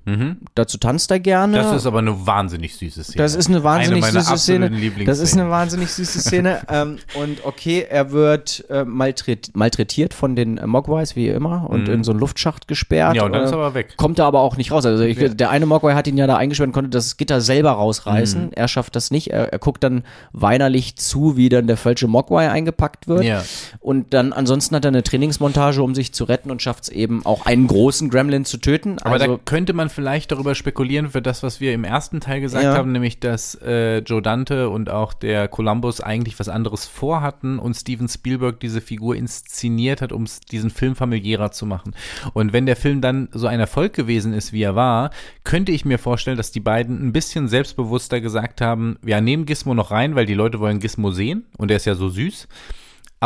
dazu 0.55 0.79
tanzt 0.79 1.11
er 1.11 1.21
gerne. 1.21 1.59
Mhm. 1.59 1.63
Das 1.63 1.77
ist 1.77 1.87
aber 1.87 1.99
eine 1.99 2.27
wahnsinnig 2.27 2.77
süße 2.77 3.05
Szene. 3.05 3.19
Das 3.19 3.35
ist 3.35 3.49
eine 3.49 3.63
wahnsinnig 3.63 4.01
meiner 4.01 4.21
süße 4.23 4.39
Szene. 4.39 4.71
Das 5.05 5.19
ist 5.19 5.35
eine 5.35 5.51
wahnsinnig 5.51 5.91
süße 5.91 6.21
Szene. 6.21 6.61
ähm, 6.71 6.99
und 7.15 7.45
okay, 7.45 7.87
er 7.89 8.11
wird 8.11 8.65
äh, 8.71 8.85
malträt 8.85 9.51
malträtiert 9.55 10.15
von 10.15 10.35
den 10.35 10.59
äh, 10.59 10.67
Mogwais, 10.67 11.17
wie 11.17 11.29
immer, 11.29 11.69
und 11.71 11.89
in 11.89 12.05
so 12.05 12.13
einen 12.13 12.21
Luftschacht 12.21 12.69
gesperrt. 12.69 13.11
Mhm. 13.11 13.17
Ja, 13.17 13.25
und 13.25 13.33
dann 13.33 13.43
äh, 13.43 13.45
ist 13.45 13.51
er 13.53 13.59
aber 13.59 13.75
weg. 13.75 13.95
Kommt 13.97 14.19
er 14.19 14.27
aber 14.27 14.41
auch 14.41 14.57
nicht 14.57 14.73
raus. 14.73 14.87
Also 14.87 15.05
ich, 15.05 15.19
der 15.37 15.51
eine 15.51 15.67
Mogwai 15.67 15.95
hat 15.95 16.07
ihn 16.07 16.17
ja 16.17 16.27
da 16.27 16.37
eingesperrt 16.37 16.69
und 16.69 16.73
konnte 16.73 16.91
das 16.91 17.17
Gitter 17.17 17.41
selber 17.41 17.73
Mhm. 17.73 17.79
rausreißen. 17.79 18.53
Er 18.53 18.69
schafft 18.69 18.97
das 18.97 19.11
nicht. 19.11 19.31
Er, 19.31 19.53
er 19.53 19.59
guckt 19.59 19.83
dann 19.85 20.05
weinerlich 20.33 20.97
zu, 20.97 21.37
wie 21.37 21.49
dann 21.49 21.67
der 21.67 21.77
falsche 21.77 22.07
Mogwai 22.07 22.51
eingepackt 22.51 23.09
wird. 23.09 23.25
Ja. 23.25 23.45
Und 23.81 24.06
dann 24.11 24.33
ansonsten 24.33 24.75
hat 24.77 24.85
er 24.85 24.89
eine 24.89 25.03
Trainingsmontage, 25.03 25.83
um 25.83 25.95
sich 25.95 26.13
zu 26.13 26.25
retten 26.25 26.51
und 26.51 26.63
schafft 26.63 26.85
es 26.85 26.89
eben 26.89 27.25
auch 27.27 27.47
einen 27.47 27.67
großen 27.67 28.11
Gremlin 28.11 28.45
zu 28.45 28.59
töten. 28.59 28.99
Aber 29.01 29.15
also, 29.15 29.37
da 29.37 29.41
könnte 29.45 29.73
man 29.73 29.89
vielleicht 29.89 30.33
darüber 30.33 30.55
spekulieren 30.55 31.11
für 31.11 31.23
das, 31.23 31.43
was 31.43 31.61
wir 31.61 31.73
im 31.73 31.85
ersten 31.85 32.21
Teil 32.21 32.41
gesagt 32.41 32.65
Ja. 32.65 32.75
haben, 32.75 32.93
nämlich 32.93 33.21
dass 33.21 33.55
äh, 33.63 33.99
Joe 33.99 34.23
Dante 34.23 34.69
und 34.71 34.91
auch 34.91 35.13
der 35.13 35.49
Columbus 35.49 36.01
eigentlich 36.01 36.39
was 36.39 36.49
anderes 36.49 36.87
vorhatten 36.87 37.59
und 37.59 37.75
Steven 37.75 38.09
Spielberg 38.09 38.61
diese 38.61 38.81
Figur 38.81 39.17
inszeniert 39.17 40.03
hat, 40.03 40.13
um 40.13 40.25
diesen 40.51 40.71
Film 40.71 40.97
familiärer 40.97 41.51
zu 41.51 41.67
machen. 41.67 41.95
Und 42.33 42.53
wenn 42.53 42.67
der 42.67 42.77
Film 42.77 43.01
dann 43.01 43.29
so 43.33 43.47
ein 43.47 43.61
Erfolg 43.61 43.93
gewesen 43.93 44.33
ist, 44.33 44.53
wie 44.53 44.63
er 44.63 44.75
war, 44.75 45.11
könnte 45.45 45.73
ich 45.73 45.85
mir 45.85 45.99
vorstellen, 45.99 46.37
dass 46.37 46.51
die 46.51 46.61
beiden 46.61 47.07
ein 47.07 47.13
bisschen 47.13 47.49
selbstbewusster 47.49 48.21
gesagt 48.21 48.61
haben, 48.61 48.97
wir 49.03 49.21
nehmen 49.21 49.47
Gizmo 49.47 49.75
noch 49.75 49.91
rein, 49.91 50.15
weil 50.15 50.27
die 50.27 50.35
Leute 50.35 50.61
wollen 50.61 50.81
Gizmo 50.81 51.11
sehen 51.11 51.45
und 51.57 51.71
er 51.71 51.77
ist 51.79 51.87
ja 51.87 51.95
so 51.95 52.09
süß. 52.09 52.49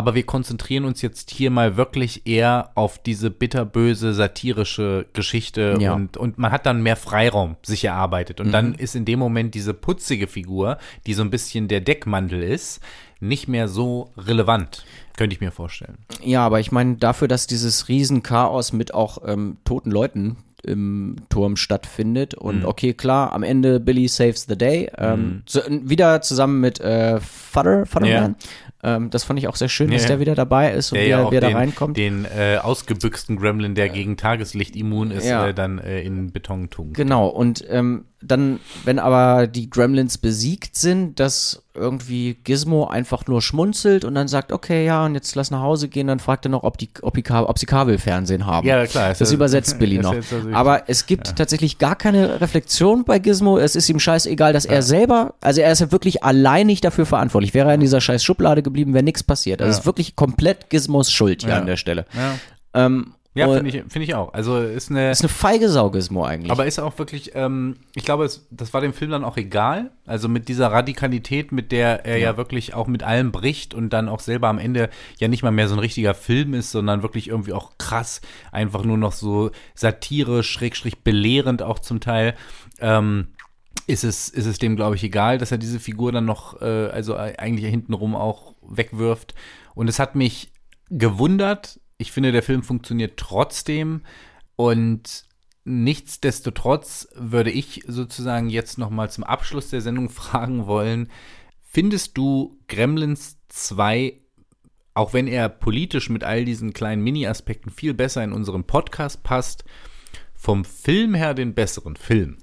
Aber 0.01 0.15
wir 0.15 0.25
konzentrieren 0.25 0.87
uns 0.87 1.03
jetzt 1.03 1.31
hier 1.31 1.51
mal 1.51 1.77
wirklich 1.77 2.27
eher 2.27 2.71
auf 2.75 2.99
diese 3.03 3.31
bitterböse 3.31 4.15
satirische 4.15 5.05
Geschichte 5.13 5.77
Ja. 5.79 5.93
und, 5.93 6.17
und 6.17 6.39
man 6.39 6.53
hat 6.53 6.65
dann 6.65 6.83
mehr 6.83 6.97
Freiraum 6.97 7.57
sich 7.63 7.85
erarbeitet. 7.85 8.41
Und 8.41 8.47
Mhm. 8.47 8.53
dann 8.53 8.75
ist 8.75 8.97
in 8.97 9.05
dem 9.05 9.19
Moment 9.19 9.55
diese 9.55 9.75
putzige 9.75 10.27
Figur, 10.27 10.79
die 11.07 11.13
so 11.13 11.21
ein 11.23 11.29
bisschen 11.29 11.69
der 11.69 11.83
Deckmantel 11.83 12.43
ist, 12.43 12.81
nicht 13.21 13.47
mehr 13.47 13.69
so 13.69 14.11
relevant, 14.17 14.87
könnte 15.19 15.35
ich 15.35 15.43
mir 15.43 15.51
vorstellen. 15.53 15.99
Ja, 16.25 16.47
aber 16.47 16.61
ich 16.61 16.73
meine, 16.73 16.97
dafür, 16.97 17.29
dass 17.29 17.47
dieses 17.47 17.89
Riesenchaos 17.89 18.73
mit 18.73 18.95
auch 18.95 19.19
ähm, 19.27 19.59
toten 19.67 19.91
Leuten 19.91 20.39
im 20.65 21.17
Turm 21.29 21.57
stattfindet 21.57 22.35
Mhm. 22.37 22.47
und 22.47 22.65
okay, 22.65 22.93
klar, 22.95 23.33
am 23.33 23.43
Ende 23.43 23.81
Billy 23.81 24.09
saves 24.09 24.47
the 24.49 24.57
day. 24.57 24.91
Ähm, 24.99 25.43
so, 25.47 25.61
wieder 25.69 26.21
zusammen 26.23 26.61
mit 26.61 26.81
äh, 26.81 27.19
Father, 27.21 27.87
Fatherman. 27.87 28.37
Ähm, 28.83 29.11
das 29.11 29.25
fand 29.25 29.39
ich 29.39 29.47
auch 29.49 29.57
sehr 29.57 29.69
schön, 29.69 29.91
dass 29.91 30.03
Ja. 30.03 30.09
der 30.09 30.21
wieder 30.21 30.35
dabei 30.35 30.73
ist 30.73 30.93
und 30.93 30.97
Der 30.97 31.05
wie 31.07 31.11
ja 31.11 31.19
er, 31.21 31.27
auch 31.27 31.31
wie 31.33 31.37
er 31.37 31.41
da 31.43 31.49
den, 31.49 31.57
reinkommt. 31.57 31.97
den 31.99 32.25
äh, 32.25 32.57
ausgebüxten 32.63 33.37
Gremlin, 33.37 33.75
der 33.75 33.89
gegen 33.91 34.17
Tageslicht 34.17 34.75
immun 34.77 35.11
ist, 35.11 35.27
Ja. 35.27 35.49
äh, 35.49 35.55
dann 35.55 35.79
äh, 35.79 36.01
in 36.01 36.33
Beton 36.33 36.71
tunkt. 36.71 36.97
Genau, 36.97 37.27
und 37.29 37.63
ähm, 37.69 38.07
dann, 38.23 38.61
wenn 38.85 38.99
aber 38.99 39.47
die 39.47 39.71
Gremlins 39.71 40.19
besiegt 40.19 40.77
sind, 40.77 41.19
dass 41.19 41.63
irgendwie 41.75 42.35
Gizmo 42.45 42.87
einfach 42.87 43.27
nur 43.27 43.41
schmunzelt 43.41 44.05
und 44.05 44.15
dann 44.15 44.29
sagt, 44.29 44.53
okay, 44.53 44.85
ja, 44.85 45.07
und 45.07 45.15
jetzt 45.15 45.35
lass 45.37 45.51
nach 45.51 45.61
Hause 45.63 45.89
gehen, 45.89 46.07
dann 46.07 46.19
fragt 46.21 46.45
er 46.45 46.51
noch, 46.51 46.63
ob, 46.63 46.77
die, 46.77 46.91
ob, 47.01 47.15
die, 47.15 47.25
ob 47.31 47.59
sie 47.59 47.65
Kabelfernsehen 47.65 48.45
haben. 48.45 48.67
Ja, 48.67 48.85
klar. 48.87 49.15
Das 49.19 49.31
ja- 49.31 49.35
übersetzt 49.35 49.79
Billy 49.79 49.99
noch. 50.03 50.13
also- 50.15 50.37
Aber 50.53 50.85
es 50.89 51.07
gibt 51.07 51.35
tatsächlich 51.37 51.79
gar 51.79 51.97
keine 51.97 52.43
Reflexion 52.43 53.05
bei 53.05 53.19
Gizmo. 53.19 53.57
Es 53.57 53.75
ist 53.75 53.89
ihm 53.89 53.99
scheißegal, 53.99 54.53
dass 54.53 54.67
er 54.67 54.83
selber, 54.83 55.35
also 55.41 55.63
er 55.63 55.73
ist 55.73 55.81
ja 55.81 55.91
wirklich 55.91 56.23
alleinig 56.23 56.83
dafür 56.83 57.07
verantwortlich. 57.07 57.55
Wäre 57.55 57.69
er 57.71 57.75
in 57.77 57.81
dieser 57.81 58.03
scheiß 58.03 58.23
Schublade 58.23 58.63
geblieben, 58.63 58.93
wäre 58.93 59.05
nichts 59.05 59.23
passiert. 59.23 59.63
Also 59.63 59.71
es 59.71 59.79
ist 59.79 59.87
wirklich 59.87 60.15
komplett 60.17 60.69
Gizmos 60.69 61.11
Schuld 61.11 61.43
hier 61.43 61.53
Ja. 61.53 61.59
an 61.61 61.67
der 61.67 61.77
Stelle. 61.79 62.05
ja, 62.15 62.35
Ähm, 62.87 63.15
ja 63.35 63.49
finde 63.49 63.71
ich, 63.71 63.75
finde 63.93 64.03
ich 64.03 64.15
auch. 64.15 64.33
Also 64.33 64.59
ist 64.59 64.91
eine, 64.91 65.11
ist 65.11 65.23
eine 65.23 65.29
feige 65.29 65.69
Sau, 65.69 65.91
Gizmo 65.91 66.25
eigentlich. 66.25 66.51
Aber 66.51 66.67
ist 66.67 66.79
auch 66.81 66.99
wirklich, 66.99 67.33
ähm, 67.35 67.77
ich 67.95 68.05
glaube, 68.05 68.25
es, 68.25 68.49
das 68.51 68.75
war 68.75 68.81
dem 68.81 68.93
Film 68.93 69.11
dann 69.11 69.25
auch 69.25 69.37
egal. 69.37 69.93
Also 70.07 70.29
mit 70.29 70.49
dieser 70.49 70.73
Radikalität, 70.73 71.53
mit 71.53 71.71
der 71.71 72.05
er 72.05 72.19
ja. 72.19 72.37
wirklich 72.37 72.75
auch 72.75 72.89
mit 72.89 73.03
allem 73.03 73.31
bricht 73.31 73.73
und 73.73 73.91
dann 73.91 74.09
auch 74.09 74.21
selber 74.21 74.49
am 74.49 74.59
Ende 74.59 74.91
ja 75.19 75.29
nicht 75.29 75.43
mal 75.43 75.53
mehr 75.53 75.69
so 75.69 75.75
ein 75.75 75.81
richtiger 75.81 76.15
Film 76.15 76.55
ist, 76.55 76.73
sondern 76.73 77.03
wirklich 77.03 77.29
irgendwie 77.29 77.53
auch 77.53 77.79
krass, 77.79 78.21
einfach 78.51 78.85
nur 78.85 78.99
noch 78.99 79.13
so 79.13 79.51
Satire, 79.75 80.43
schrägstrich 80.43 81.05
belehrend 81.05 81.63
auch 81.63 81.79
zum 81.79 82.01
Teil. 82.01 82.35
Ähm, 82.81 83.29
ist 83.87 84.05
es, 84.05 84.29
ist 84.29 84.47
es 84.47 84.59
dem, 84.59 84.77
glaube 84.77 84.97
ich, 84.97 85.03
egal, 85.03 85.39
dass 85.39 85.51
er 85.51 85.59
diese 85.59 85.81
Figur 85.81 86.13
dann 86.13 86.25
noch, 86.25 86.61
äh, 86.63 86.89
also 86.89 87.17
eigentlich 87.17 87.69
hintenrum 87.69 88.15
auch 88.15 88.55
wegwirft. 88.63 89.35
Und 89.75 89.89
es 89.89 89.99
hat 89.99 90.15
mich 90.15 90.53
gewundert. 90.91 91.80
Ich 92.01 92.13
finde, 92.13 92.33
der 92.33 92.43
Film 92.43 92.63
funktioniert 92.63 93.17
trotzdem. 93.17 94.03
Und 94.57 95.25
nichtsdestotrotz 95.65 97.09
würde 97.15 97.51
ich 97.51 97.85
sozusagen 97.87 98.49
jetzt 98.49 98.79
noch 98.79 98.91
mal 98.91 99.11
zum 99.11 99.25
Abschluss 99.25 99.71
der 99.71 99.81
Sendung 99.81 100.09
fragen 100.11 100.67
wollen, 100.67 101.09
findest 101.63 102.17
du 102.17 102.59
Gremlins 102.69 103.37
2 103.49 104.21
auch 104.95 105.13
wenn 105.13 105.29
er 105.29 105.49
politisch 105.49 106.11
mit 106.11 106.25
all 106.25 106.45
diesen 106.45 106.73
kleinen 106.73 107.03
Mini-Aspekten 107.03 107.71
viel 107.71 107.95
besser 107.95 108.25
in 108.25 108.33
unseren 108.33 108.65
Podcast 108.65 109.23
passt, 109.23 109.65
vom 110.35 110.65
Film 110.65 111.15
her 111.15 111.33
den 111.33 111.55
besseren 111.55 111.97
Film? 111.97 112.39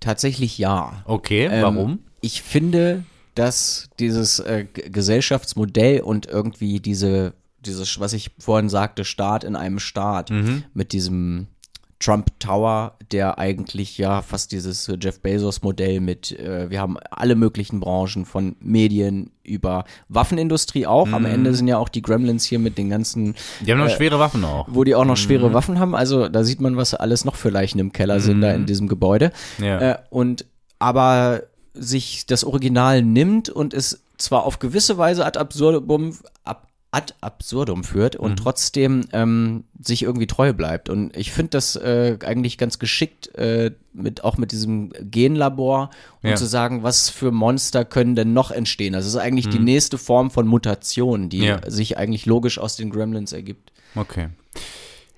Tatsächlich 0.00 0.58
ja. 0.58 1.02
Okay, 1.06 1.46
ähm, 1.46 1.62
warum? 1.62 1.98
Ich 2.20 2.42
finde, 2.42 3.04
dass 3.34 3.90
dieses 3.98 4.38
äh, 4.38 4.64
Gesellschaftsmodell 4.64 6.02
und 6.02 6.26
irgendwie 6.26 6.80
diese, 6.80 7.34
dieses, 7.66 8.00
was 8.00 8.12
ich 8.12 8.30
vorhin 8.38 8.68
sagte, 8.68 9.04
Staat 9.04 9.44
in 9.44 9.56
einem 9.56 9.78
Staat 9.78 10.30
mhm. 10.30 10.64
mit 10.72 10.92
diesem 10.92 11.48
Trump 12.00 12.38
Tower, 12.38 12.96
der 13.12 13.38
eigentlich 13.38 13.96
ja 13.96 14.20
fast 14.20 14.52
dieses 14.52 14.92
Jeff 15.00 15.20
Bezos-Modell 15.20 16.00
mit, 16.00 16.38
äh, 16.38 16.68
wir 16.68 16.80
haben 16.80 16.98
alle 17.10 17.34
möglichen 17.34 17.80
Branchen 17.80 18.26
von 18.26 18.56
Medien 18.60 19.30
über 19.42 19.84
Waffenindustrie 20.08 20.86
auch. 20.86 21.06
Mhm. 21.06 21.14
Am 21.14 21.24
Ende 21.24 21.54
sind 21.54 21.66
ja 21.68 21.78
auch 21.78 21.88
die 21.88 22.02
Gremlins 22.02 22.44
hier 22.44 22.58
mit 22.58 22.76
den 22.76 22.90
ganzen. 22.90 23.34
Die 23.60 23.72
haben 23.72 23.78
noch 23.78 23.86
äh, 23.86 23.96
schwere 23.96 24.18
Waffen 24.18 24.44
auch. 24.44 24.66
Wo 24.70 24.84
die 24.84 24.94
auch 24.94 25.06
noch 25.06 25.16
schwere 25.16 25.48
mhm. 25.48 25.54
Waffen 25.54 25.78
haben. 25.78 25.94
Also 25.94 26.28
da 26.28 26.44
sieht 26.44 26.60
man, 26.60 26.76
was 26.76 26.94
alles 26.94 27.24
noch 27.24 27.36
für 27.36 27.48
Leichen 27.48 27.78
im 27.78 27.92
Keller 27.92 28.20
sind 28.20 28.42
da 28.42 28.52
in 28.52 28.62
mhm. 28.62 28.66
diesem 28.66 28.88
Gebäude. 28.88 29.32
Ja. 29.58 29.80
Äh, 29.80 29.98
und 30.10 30.44
aber 30.78 31.44
sich 31.72 32.26
das 32.26 32.44
Original 32.44 33.02
nimmt 33.02 33.48
und 33.48 33.72
es 33.72 34.02
zwar 34.18 34.44
auf 34.44 34.58
gewisse 34.58 34.98
Weise 34.98 35.24
ad 35.24 35.38
absurdum, 35.38 36.16
ab, 36.44 36.68
ad 36.94 37.12
absurdum 37.20 37.82
führt 37.82 38.14
und 38.14 38.32
mhm. 38.32 38.36
trotzdem 38.36 39.04
ähm, 39.12 39.64
sich 39.80 40.04
irgendwie 40.04 40.28
treu 40.28 40.52
bleibt. 40.52 40.88
Und 40.88 41.16
ich 41.16 41.32
finde 41.32 41.50
das 41.50 41.74
äh, 41.74 42.16
eigentlich 42.24 42.56
ganz 42.56 42.78
geschickt, 42.78 43.34
äh, 43.34 43.72
mit, 43.92 44.22
auch 44.22 44.38
mit 44.38 44.52
diesem 44.52 44.92
Genlabor 45.00 45.90
und 46.22 46.30
ja. 46.30 46.36
zu 46.36 46.46
sagen, 46.46 46.84
was 46.84 47.10
für 47.10 47.32
Monster 47.32 47.84
können 47.84 48.14
denn 48.14 48.32
noch 48.32 48.52
entstehen. 48.52 48.92
Das 48.92 49.06
ist 49.06 49.16
eigentlich 49.16 49.46
mhm. 49.46 49.50
die 49.50 49.58
nächste 49.58 49.98
Form 49.98 50.30
von 50.30 50.46
Mutation, 50.46 51.28
die 51.28 51.38
ja. 51.38 51.68
sich 51.68 51.98
eigentlich 51.98 52.26
logisch 52.26 52.58
aus 52.58 52.76
den 52.76 52.90
Gremlins 52.90 53.32
ergibt. 53.32 53.72
Okay. 53.96 54.28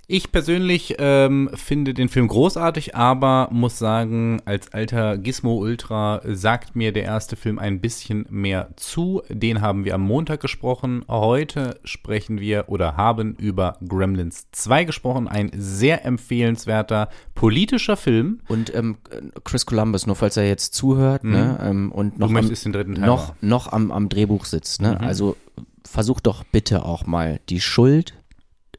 Ich 0.08 0.30
persönlich 0.30 0.94
ähm, 0.98 1.50
finde 1.54 1.92
den 1.92 2.08
Film 2.08 2.28
großartig, 2.28 2.94
aber 2.94 3.48
muss 3.50 3.76
sagen, 3.76 4.40
als 4.44 4.72
alter 4.72 5.18
Gizmo-Ultra 5.18 6.20
sagt 6.24 6.76
mir 6.76 6.92
der 6.92 7.02
erste 7.02 7.34
Film 7.34 7.58
ein 7.58 7.80
bisschen 7.80 8.24
mehr 8.30 8.68
zu. 8.76 9.22
Den 9.28 9.62
haben 9.62 9.84
wir 9.84 9.96
am 9.96 10.02
Montag 10.02 10.40
gesprochen. 10.40 11.04
Heute 11.08 11.80
sprechen 11.82 12.38
wir 12.38 12.66
oder 12.68 12.96
haben 12.96 13.34
über 13.34 13.78
Gremlins 13.84 14.46
2 14.52 14.84
gesprochen. 14.84 15.26
Ein 15.26 15.50
sehr 15.56 16.04
empfehlenswerter 16.04 17.08
politischer 17.34 17.96
Film. 17.96 18.42
Und 18.46 18.72
ähm, 18.76 18.98
Chris 19.42 19.66
Columbus, 19.66 20.06
nur 20.06 20.14
falls 20.14 20.36
er 20.36 20.46
jetzt 20.46 20.72
zuhört 20.74 21.24
mhm. 21.24 21.32
ne, 21.32 21.58
ähm, 21.60 21.90
und 21.90 22.16
noch, 22.16 22.32
am, 22.32 22.92
noch, 22.92 23.34
noch 23.40 23.72
am, 23.72 23.90
am 23.90 24.08
Drehbuch 24.08 24.44
sitzt. 24.44 24.80
Ne? 24.80 24.96
Mhm. 25.00 25.04
Also 25.04 25.36
versuch 25.84 26.20
doch 26.20 26.44
bitte 26.44 26.84
auch 26.84 27.06
mal 27.06 27.40
die 27.48 27.60
Schuld 27.60 28.14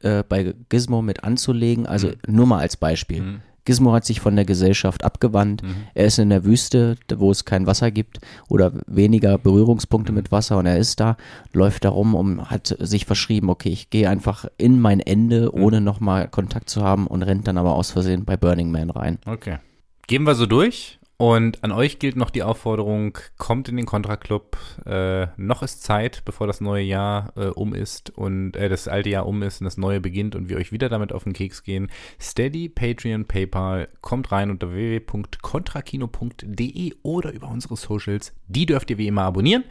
äh, 0.02 0.22
bei 0.28 0.54
Gizmo 0.68 1.02
mit 1.02 1.24
anzulegen. 1.24 1.86
Also 1.86 2.08
mhm. 2.08 2.14
nur 2.28 2.46
mal 2.46 2.60
als 2.60 2.76
Beispiel. 2.76 3.22
Mhm. 3.22 3.40
Gizmo 3.68 3.92
hat 3.92 4.06
sich 4.06 4.20
von 4.20 4.34
der 4.34 4.46
Gesellschaft 4.46 5.04
abgewandt. 5.04 5.62
Mhm. 5.62 5.74
Er 5.92 6.06
ist 6.06 6.18
in 6.18 6.30
der 6.30 6.44
Wüste, 6.44 6.96
wo 7.14 7.30
es 7.30 7.44
kein 7.44 7.66
Wasser 7.66 7.90
gibt 7.90 8.18
oder 8.48 8.72
weniger 8.86 9.36
Berührungspunkte 9.36 10.10
mit 10.10 10.32
Wasser 10.32 10.56
und 10.56 10.64
er 10.64 10.78
ist 10.78 11.00
da, 11.00 11.18
läuft 11.52 11.84
da 11.84 11.90
rum 11.90 12.14
und 12.14 12.50
hat 12.50 12.74
sich 12.78 13.04
verschrieben, 13.04 13.50
okay, 13.50 13.68
ich 13.68 13.90
gehe 13.90 14.08
einfach 14.08 14.46
in 14.56 14.80
mein 14.80 15.00
Ende, 15.00 15.52
mhm. 15.52 15.62
ohne 15.62 15.80
nochmal 15.82 16.28
Kontakt 16.28 16.70
zu 16.70 16.82
haben 16.82 17.06
und 17.06 17.22
rennt 17.22 17.46
dann 17.46 17.58
aber 17.58 17.74
aus 17.74 17.90
Versehen 17.90 18.24
bei 18.24 18.38
Burning 18.38 18.70
Man 18.70 18.88
rein. 18.88 19.18
Okay. 19.26 19.58
Gehen 20.06 20.22
wir 20.24 20.34
so 20.34 20.46
durch. 20.46 20.97
Und 21.20 21.64
an 21.64 21.72
euch 21.72 21.98
gilt 21.98 22.14
noch 22.14 22.30
die 22.30 22.44
Aufforderung, 22.44 23.18
kommt 23.38 23.68
in 23.68 23.76
den 23.76 23.86
Contra-Club. 23.86 24.56
Äh, 24.86 25.26
noch 25.36 25.64
ist 25.64 25.82
Zeit, 25.82 26.22
bevor 26.24 26.46
das 26.46 26.60
neue 26.60 26.84
Jahr 26.84 27.32
äh, 27.36 27.46
um 27.46 27.74
ist 27.74 28.16
und 28.16 28.54
äh, 28.54 28.68
das 28.68 28.86
alte 28.86 29.10
Jahr 29.10 29.26
um 29.26 29.42
ist 29.42 29.60
und 29.60 29.64
das 29.64 29.78
neue 29.78 30.00
beginnt 30.00 30.36
und 30.36 30.48
wir 30.48 30.58
euch 30.58 30.70
wieder 30.70 30.88
damit 30.88 31.12
auf 31.12 31.24
den 31.24 31.32
Keks 31.32 31.64
gehen. 31.64 31.90
Steady, 32.20 32.68
Patreon, 32.68 33.24
PayPal, 33.24 33.88
kommt 34.00 34.30
rein 34.30 34.48
unter 34.48 34.72
www.contrakino.de 34.72 36.94
oder 37.02 37.32
über 37.32 37.48
unsere 37.48 37.76
Socials. 37.76 38.32
Die 38.46 38.66
dürft 38.66 38.88
ihr 38.90 38.98
wie 38.98 39.08
immer 39.08 39.22
abonnieren. 39.22 39.64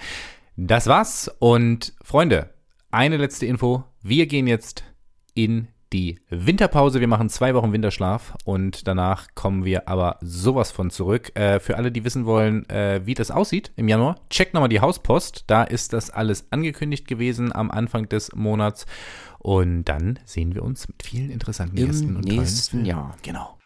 Das 0.57 0.87
war's 0.87 1.33
und 1.39 1.93
Freunde, 2.03 2.49
eine 2.91 3.15
letzte 3.15 3.45
Info. 3.45 3.85
Wir 4.01 4.27
gehen 4.27 4.47
jetzt 4.47 4.83
in 5.33 5.69
die 5.93 6.19
Winterpause. 6.29 6.99
Wir 6.99 7.07
machen 7.07 7.29
zwei 7.29 7.53
Wochen 7.53 7.73
Winterschlaf 7.73 8.35
und 8.45 8.87
danach 8.87 9.27
kommen 9.35 9.65
wir 9.65 9.87
aber 9.87 10.17
sowas 10.21 10.71
von 10.71 10.89
zurück. 10.89 11.35
Äh, 11.35 11.59
für 11.59 11.77
alle, 11.77 11.91
die 11.91 12.03
wissen 12.03 12.25
wollen, 12.25 12.67
äh, 12.69 13.01
wie 13.05 13.13
das 13.13 13.31
aussieht 13.31 13.71
im 13.75 13.87
Januar, 13.87 14.15
checkt 14.29 14.53
nochmal 14.53 14.69
die 14.69 14.81
Hauspost. 14.81 15.45
Da 15.47 15.63
ist 15.63 15.93
das 15.93 16.09
alles 16.09 16.47
angekündigt 16.51 17.07
gewesen 17.07 17.53
am 17.53 17.71
Anfang 17.71 18.09
des 18.09 18.33
Monats. 18.35 18.85
Und 19.39 19.85
dann 19.85 20.19
sehen 20.25 20.55
wir 20.55 20.63
uns 20.63 20.87
mit 20.87 21.03
vielen 21.03 21.29
interessanten 21.29 21.77
Im 21.77 21.87
Gästen 21.87 22.15
und 22.15 22.25
nächsten 22.25 22.85
Jahr. 22.85 23.15
Genau. 23.21 23.57